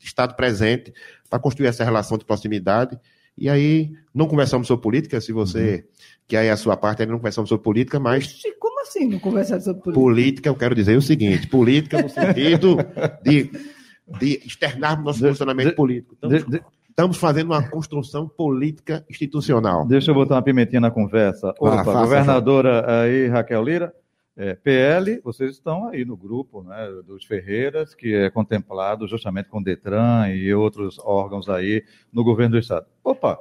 estado 0.00 0.34
presente 0.34 0.92
para 1.30 1.38
construir 1.38 1.68
essa 1.68 1.84
relação 1.84 2.18
de 2.18 2.24
proximidade 2.24 2.98
e 3.36 3.48
aí, 3.48 3.92
não 4.14 4.26
conversamos 4.28 4.66
sobre 4.66 4.82
política, 4.82 5.20
se 5.20 5.32
você 5.32 5.74
uhum. 5.74 6.04
que 6.28 6.36
aí 6.36 6.48
a 6.48 6.56
sua 6.56 6.76
parte, 6.76 7.02
ainda 7.02 7.12
não 7.12 7.18
conversamos 7.18 7.48
sobre 7.48 7.64
política, 7.64 7.98
mas. 7.98 8.40
Como 8.58 8.80
assim 8.80 9.08
não 9.08 9.18
conversar 9.18 9.60
sobre 9.60 9.82
política? 9.82 10.00
Política, 10.00 10.48
eu 10.48 10.54
quero 10.54 10.74
dizer 10.74 10.96
o 10.96 11.02
seguinte: 11.02 11.48
política 11.48 12.00
no 12.00 12.08
sentido 12.08 12.76
de, 13.24 13.50
de 14.20 14.40
externarmos 14.46 15.04
nosso 15.04 15.26
funcionamento 15.26 15.70
de, 15.70 15.76
político. 15.76 16.14
Estamos, 16.14 16.46
de, 16.46 16.62
estamos, 16.88 17.16
fazendo 17.16 17.46
uma 17.46 17.68
construção 17.68 18.28
política 18.28 19.04
institucional. 19.10 19.84
Deixa 19.86 20.12
eu 20.12 20.14
botar 20.14 20.36
uma 20.36 20.42
pimentinha 20.42 20.80
na 20.80 20.90
conversa. 20.90 21.52
Opa, 21.58 21.80
ah, 21.80 21.82
governadora 21.82 23.02
aí, 23.02 23.26
Raquel 23.26 23.64
Lira. 23.64 23.92
É, 24.36 24.54
PL, 24.54 25.20
vocês 25.22 25.52
estão 25.52 25.88
aí 25.88 26.04
no 26.04 26.16
grupo 26.16 26.62
né, 26.62 26.88
dos 27.06 27.24
Ferreiras, 27.24 27.94
que 27.94 28.14
é 28.14 28.30
contemplado 28.30 29.06
justamente 29.06 29.48
com 29.48 29.58
o 29.58 29.62
Detran 29.62 30.28
e 30.30 30.52
outros 30.52 30.98
órgãos 30.98 31.48
aí 31.48 31.84
no 32.12 32.24
governo 32.24 32.52
do 32.52 32.58
Estado. 32.58 32.86
Opa, 33.04 33.38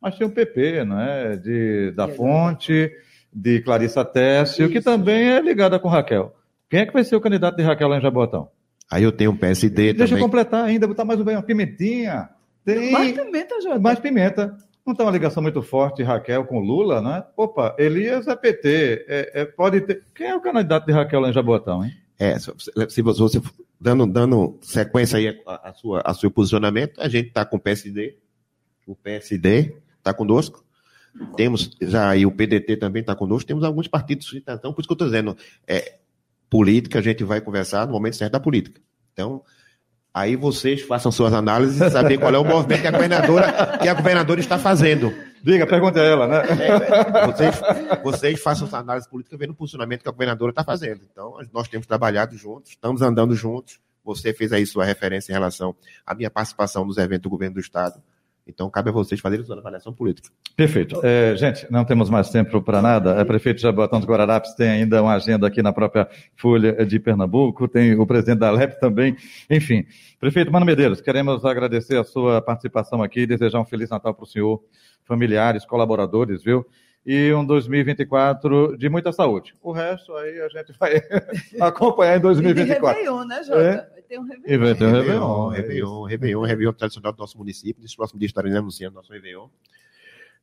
mas 0.00 0.16
tem 0.16 0.26
o 0.26 0.30
PP, 0.30 0.84
né, 0.84 1.36
de, 1.36 1.90
da 1.90 2.08
Fonte, 2.08 2.90
de 3.30 3.60
Clarissa 3.60 4.02
Tessio, 4.02 4.70
que 4.70 4.80
também 4.80 5.30
é 5.30 5.40
ligada 5.42 5.78
com 5.78 5.88
Raquel. 5.88 6.34
Quem 6.70 6.80
é 6.80 6.86
que 6.86 6.92
vai 6.92 7.04
ser 7.04 7.16
o 7.16 7.20
candidato 7.20 7.56
de 7.56 7.62
Raquel 7.62 7.88
lá 7.88 7.98
em 7.98 8.02
Jabotão? 8.02 8.48
Aí 8.90 9.02
eu 9.04 9.12
tenho 9.12 9.32
um 9.32 9.36
PSD 9.36 9.92
Deixa 9.92 10.06
também. 10.06 10.18
eu 10.18 10.24
completar 10.24 10.64
ainda, 10.64 10.88
botar 10.88 11.04
mais 11.04 11.20
uma 11.20 11.42
pimentinha. 11.42 12.30
Tem... 12.64 12.90
Mais 12.90 13.12
pimenta, 13.12 13.60
Jota. 13.60 13.78
Mais 13.78 13.98
pimenta. 13.98 14.56
Não 14.86 14.94
tem 14.94 15.04
uma 15.04 15.12
ligação 15.12 15.42
muito 15.42 15.62
forte, 15.62 16.02
Raquel, 16.02 16.44
com 16.44 16.58
Lula, 16.58 17.00
né? 17.00 17.24
Opa, 17.36 17.74
Elias 17.78 18.26
é 18.26 18.34
PT. 18.34 19.04
É, 19.08 19.42
é, 19.42 19.44
pode 19.44 19.82
ter. 19.82 20.04
Quem 20.14 20.28
é 20.28 20.34
o 20.34 20.40
candidato 20.40 20.86
de 20.86 20.92
Raquel 20.92 21.20
lá 21.20 21.28
em 21.28 21.32
Jabotão, 21.32 21.84
hein? 21.84 21.92
É, 22.18 22.38
se 22.38 23.00
você 23.02 23.40
dando, 23.80 24.06
dando 24.06 24.58
sequência 24.60 25.18
aí 25.18 25.40
a, 25.46 25.70
a 25.70 25.72
sua, 25.72 26.02
a 26.04 26.12
seu 26.12 26.30
posicionamento, 26.30 27.00
a 27.00 27.08
gente 27.08 27.28
está 27.28 27.46
com 27.46 27.56
o 27.56 27.60
PSD, 27.60 28.18
o 28.86 28.94
PSD 28.94 29.74
está 29.96 30.12
conosco, 30.12 30.62
temos 31.34 31.70
já 31.80 32.10
aí 32.10 32.26
o 32.26 32.30
PDT 32.30 32.76
também 32.76 33.00
está 33.00 33.14
conosco, 33.14 33.48
temos 33.48 33.64
alguns 33.64 33.88
partidos 33.88 34.26
de 34.26 34.30
sustentação, 34.30 34.72
por 34.72 34.82
isso 34.82 34.88
que 34.88 34.92
eu 34.92 34.94
estou 34.96 35.08
dizendo, 35.08 35.36
é, 35.66 35.98
política 36.50 36.98
a 36.98 37.02
gente 37.02 37.24
vai 37.24 37.40
conversar 37.40 37.86
no 37.86 37.92
momento 37.92 38.16
certo 38.16 38.32
da 38.32 38.40
política. 38.40 38.80
Então, 39.12 39.42
Aí 40.12 40.34
vocês 40.34 40.82
façam 40.82 41.12
suas 41.12 41.32
análises 41.32 41.80
e 41.80 41.90
saber 41.90 42.18
qual 42.18 42.34
é 42.34 42.38
o 42.38 42.44
movimento 42.44 42.80
que 42.82 42.88
a 42.88 42.90
governadora, 42.90 43.78
que 43.78 43.88
a 43.88 43.94
governadora 43.94 44.40
está 44.40 44.58
fazendo. 44.58 45.14
Diga, 45.42 45.66
pergunta 45.66 46.00
a 46.00 46.04
ela, 46.04 46.26
né? 46.26 46.42
É, 46.50 47.26
vocês, 47.26 47.60
vocês 48.02 48.42
façam 48.42 48.66
sua 48.66 48.80
análise 48.80 49.08
política 49.08 49.36
vendo 49.38 49.52
o 49.52 49.56
funcionamento 49.56 50.02
que 50.02 50.08
a 50.08 50.12
governadora 50.12 50.50
está 50.50 50.64
fazendo. 50.64 51.00
Então, 51.10 51.36
nós 51.52 51.68
temos 51.68 51.86
trabalhado 51.86 52.36
juntos, 52.36 52.72
estamos 52.72 53.00
andando 53.02 53.34
juntos, 53.34 53.80
Você 54.04 54.32
fez 54.32 54.52
aí 54.52 54.66
sua 54.66 54.84
referência 54.84 55.30
em 55.32 55.34
relação 55.34 55.74
à 56.06 56.14
minha 56.14 56.30
participação 56.30 56.84
nos 56.84 56.98
eventos 56.98 57.22
do 57.22 57.30
governo 57.30 57.54
do 57.54 57.60
Estado. 57.60 58.02
Então, 58.50 58.68
cabe 58.68 58.90
a 58.90 58.92
vocês 58.92 59.20
fazerem 59.20 59.44
sua 59.44 59.56
avaliação 59.58 59.92
política. 59.92 60.28
Perfeito. 60.56 61.00
É, 61.02 61.34
gente, 61.36 61.66
não 61.70 61.84
temos 61.84 62.10
mais 62.10 62.30
tempo 62.30 62.60
para 62.60 62.82
nada. 62.82 63.12
É, 63.12 63.24
prefeito 63.24 63.60
Jaboatão 63.60 63.98
dos 63.98 64.08
Guararapes 64.08 64.54
tem 64.54 64.68
ainda 64.68 65.02
uma 65.02 65.14
agenda 65.14 65.46
aqui 65.46 65.62
na 65.62 65.72
própria 65.72 66.08
Folha 66.36 66.84
de 66.84 66.98
Pernambuco, 66.98 67.66
tem 67.68 67.98
o 67.98 68.06
presidente 68.06 68.38
da 68.38 68.48
Alep 68.48 68.78
também. 68.80 69.16
Enfim, 69.48 69.86
prefeito 70.18 70.52
Mano 70.52 70.66
Medeiros, 70.66 71.00
queremos 71.00 71.44
agradecer 71.44 71.96
a 71.96 72.04
sua 72.04 72.42
participação 72.42 73.02
aqui, 73.02 73.26
desejar 73.26 73.60
um 73.60 73.64
Feliz 73.64 73.88
Natal 73.90 74.12
para 74.12 74.24
o 74.24 74.26
senhor, 74.26 74.62
familiares, 75.04 75.64
colaboradores, 75.64 76.42
viu? 76.42 76.66
e 77.04 77.32
um 77.32 77.44
2024 77.44 78.76
de 78.76 78.88
muita 78.88 79.12
saúde. 79.12 79.54
O 79.62 79.72
resto 79.72 80.14
aí 80.16 80.40
a 80.40 80.48
gente 80.48 80.72
vai 80.78 81.00
acompanhar 81.60 82.18
em 82.18 82.20
2024. 82.20 83.00
E 83.00 83.04
Réveillon, 83.04 83.24
né, 83.24 83.42
Jota? 83.42 83.62
É? 83.96 83.99
Ter 84.10 84.18
um 84.18 84.24
Réveillon. 84.24 84.44
E 84.52 84.58
vai 84.58 84.74
ter 84.74 84.84
um 84.84 84.92
Réveillon, 84.92 85.48
Réveillon. 85.48 85.48
Réveillon, 85.50 86.02
Réveillon, 86.02 86.42
Réveillon 86.42 86.72
tradicional 86.72 87.12
do 87.12 87.18
nosso 87.18 87.38
município. 87.38 87.80
Nesse 87.80 87.94
próximo 87.94 88.18
dia 88.18 88.26
estaremos 88.26 88.58
anunciando 88.58 88.96
nosso 88.96 89.12
Réveillon. 89.12 89.46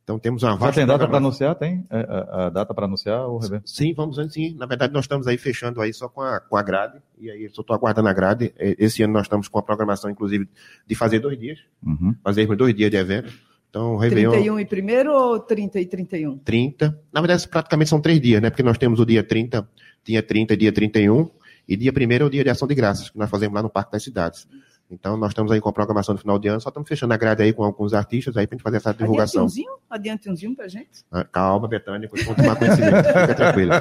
Então 0.06 0.18
temos 0.18 0.42
uma 0.42 0.54
Já 0.54 0.58
vasta 0.58 0.80
tem 0.80 0.88
data 0.88 1.06
para 1.06 1.18
anunciar? 1.18 1.54
Tem 1.56 1.86
É, 1.90 1.98
a, 2.00 2.46
a 2.46 2.50
data 2.50 2.74
para 2.74 2.86
anunciar 2.86 3.28
o 3.28 3.40
Réveillon? 3.40 3.64
Sim, 3.66 3.94
vamos 3.94 4.18
antes 4.18 4.36
sim. 4.36 4.56
Na 4.56 4.66
verdade, 4.66 4.94
nós 4.94 5.04
estamos 5.04 5.28
aí 5.28 5.38
fechando 5.38 5.82
aí 5.82 5.92
só 5.92 6.08
com 6.08 6.22
a, 6.22 6.40
com 6.40 6.56
a 6.56 6.64
grade. 6.64 6.98
E 7.20 7.30
aí, 7.30 7.50
só 7.50 7.60
estou 7.60 7.76
aguardando 7.76 8.08
a 8.08 8.14
grade. 8.14 8.54
Esse 8.58 9.04
ano 9.04 9.12
nós 9.12 9.24
estamos 9.24 9.50
com 9.50 9.60
a 9.60 9.62
programação, 9.64 10.10
inclusive, 10.10 10.48
de 10.88 10.96
fazer 10.96 11.20
dois 11.20 11.38
dias. 11.38 11.60
Uhum. 11.86 12.16
Fazermos 12.24 12.58
dois 12.58 12.74
dias 12.74 12.90
de 12.90 12.96
evento. 12.96 13.34
Então, 13.70 13.96
o 13.96 13.98
Réveillon 13.98 14.32
31 14.32 14.60
e 14.62 14.66
primeiro 14.66 15.12
ou 15.12 15.40
30 15.42 15.82
e 15.82 15.86
31? 15.86 16.38
30. 16.38 17.02
Na 17.12 17.20
verdade, 17.20 17.46
praticamente 17.50 17.90
são 17.90 18.00
três 18.00 18.22
dias, 18.22 18.42
né? 18.42 18.50
Porque 18.50 18.64
nós 18.64 18.78
temos 18.78 19.02
o 19.02 19.06
dia 19.06 19.24
30, 19.26 19.70
dia 20.06 20.24
30 20.24 20.54
e 20.54 20.58
dia 20.58 20.72
31. 20.72 21.30
E 21.68 21.76
dia 21.76 21.92
1 21.92 22.12
é 22.12 22.24
o 22.24 22.30
dia 22.30 22.44
de 22.44 22.50
ação 22.50 22.68
de 22.68 22.76
graças, 22.76 23.10
que 23.10 23.18
nós 23.18 23.30
fazemos 23.30 23.54
lá 23.56 23.62
no 23.62 23.70
Parque 23.70 23.92
das 23.92 24.04
Cidades. 24.04 24.48
Então, 24.90 25.18
nós 25.18 25.32
estamos 25.32 25.52
aí 25.52 25.60
com 25.60 25.68
a 25.68 25.74
programação 25.74 26.14
no 26.16 26.20
final 26.22 26.40
de 26.40 26.48
ano, 26.48 26.62
só 26.62 26.70
estamos 26.70 26.88
fechando 26.88 27.14
a 27.14 27.18
grade 27.18 27.44
aí 27.44 27.52
com 27.52 27.62
alguns 27.62 27.94
artistas 27.94 28.38
aí 28.38 28.48
para 28.48 28.56
gente 28.56 28.64
fazer 28.64 28.78
essa 28.78 28.92
Adiante 28.92 29.04
divulgação. 29.04 29.44
umzinho? 29.44 29.74
Adiante 29.90 30.30
umzinho 30.30 30.56
pra 30.56 30.66
gente. 30.70 31.04
Ah, 31.12 31.26
Calma, 31.26 31.68
Betânia, 31.68 32.10
vamos 32.10 32.38
tomar 32.38 32.56
conhecimento, 32.56 32.96
fica 33.06 33.36
tranquilo. 33.36 33.72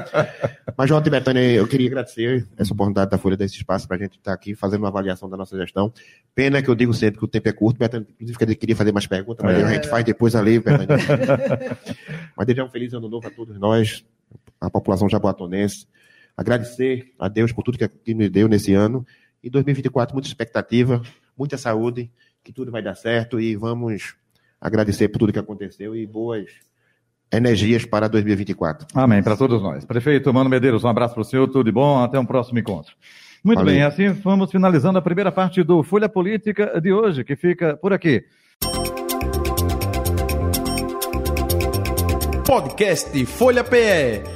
Mas, 0.77 0.89
Jota 0.89 1.07
e 1.07 1.11
Betânia, 1.13 1.41
eu 1.53 1.69
queria 1.69 1.87
agradecer 1.87 2.45
essa 2.57 2.73
oportunidade 2.73 3.09
da 3.09 3.19
Folha 3.19 3.37
desse 3.37 3.55
espaço 3.55 3.87
para 3.87 3.97
a 3.99 4.01
gente 4.01 4.19
estar 4.19 4.33
aqui 4.33 4.57
fazendo 4.57 4.81
uma 4.81 4.89
avaliação 4.89 5.31
da 5.31 5.37
nossa 5.37 5.57
gestão. 5.57 5.93
Pena 6.35 6.61
que 6.61 6.69
eu 6.69 6.75
digo 6.75 6.93
sempre 6.93 7.21
que 7.21 7.25
o 7.25 7.29
tempo 7.29 7.49
é 7.49 7.53
curto, 7.53 7.79
Betânia, 7.79 8.05
inclusive, 8.21 8.57
queria 8.57 8.75
fazer 8.75 8.91
mais 8.91 9.07
perguntas, 9.07 9.45
mas 9.47 9.59
É. 9.61 9.63
a 9.65 9.75
gente 9.75 9.89
faz 9.89 10.05
depois 10.05 10.35
ali, 10.35 10.59
Betânia. 10.59 10.89
mas 12.37 12.47
desejar 12.49 12.65
um 12.65 12.71
feliz 12.71 12.93
ano 12.93 13.09
novo 13.09 13.29
a 13.29 13.31
todos 13.31 13.57
nós, 13.61 14.05
a 14.61 14.69
população 14.69 15.09
jaboatonense. 15.09 15.87
Agradecer 16.37 17.13
a 17.19 17.29
Deus 17.29 17.53
por 17.53 17.63
tudo 17.63 17.79
que 17.79 17.89
que 17.89 18.15
me 18.15 18.29
deu 18.29 18.49
nesse 18.49 18.75
ano. 18.75 19.07
E 19.43 19.49
2024, 19.49 20.15
muita 20.15 20.29
expectativa, 20.29 21.03
muita 21.37 21.57
saúde, 21.57 22.11
que 22.43 22.53
tudo 22.53 22.71
vai 22.71 22.83
dar 22.83 22.95
certo 22.95 23.41
e 23.41 23.57
vamos 23.57 24.17
agradecer 24.61 25.09
por 25.09 25.19
tudo 25.19 25.33
que 25.33 25.39
aconteceu 25.39 25.95
e 25.95 26.07
boas 26.07 26.47
energias 27.33 27.85
para 27.85 28.09
2024. 28.09 28.87
Amém, 28.95 29.23
para 29.23 29.37
todos 29.37 29.63
nós. 29.63 29.85
Prefeito 29.85 30.33
Mano 30.33 30.51
Medeiros, 30.51 30.85
um 30.85 30.89
abraço 30.89 31.15
para 31.15 31.21
o 31.21 31.25
senhor, 31.25 31.47
tudo 31.49 31.65
de 31.65 31.73
bom, 31.73 32.03
até 32.03 32.19
um 32.19 32.27
próximo 32.27 32.59
encontro. 32.59 32.95
Muito 33.43 33.59
Valeu. 33.59 33.75
bem, 33.75 33.83
assim 33.83 34.09
vamos 34.09 34.51
finalizando 34.51 34.99
a 34.99 35.03
primeira 35.03 35.31
parte 35.31 35.63
do 35.63 35.83
Folha 35.83 36.09
Política 36.09 36.81
de 36.81 36.93
hoje, 36.93 37.25
que 37.25 37.37
fica 37.37 37.77
por 37.77 37.93
aqui. 37.93 38.25
Podcast 42.47 43.27
Folha 43.27 43.65
PE. 43.65 44.36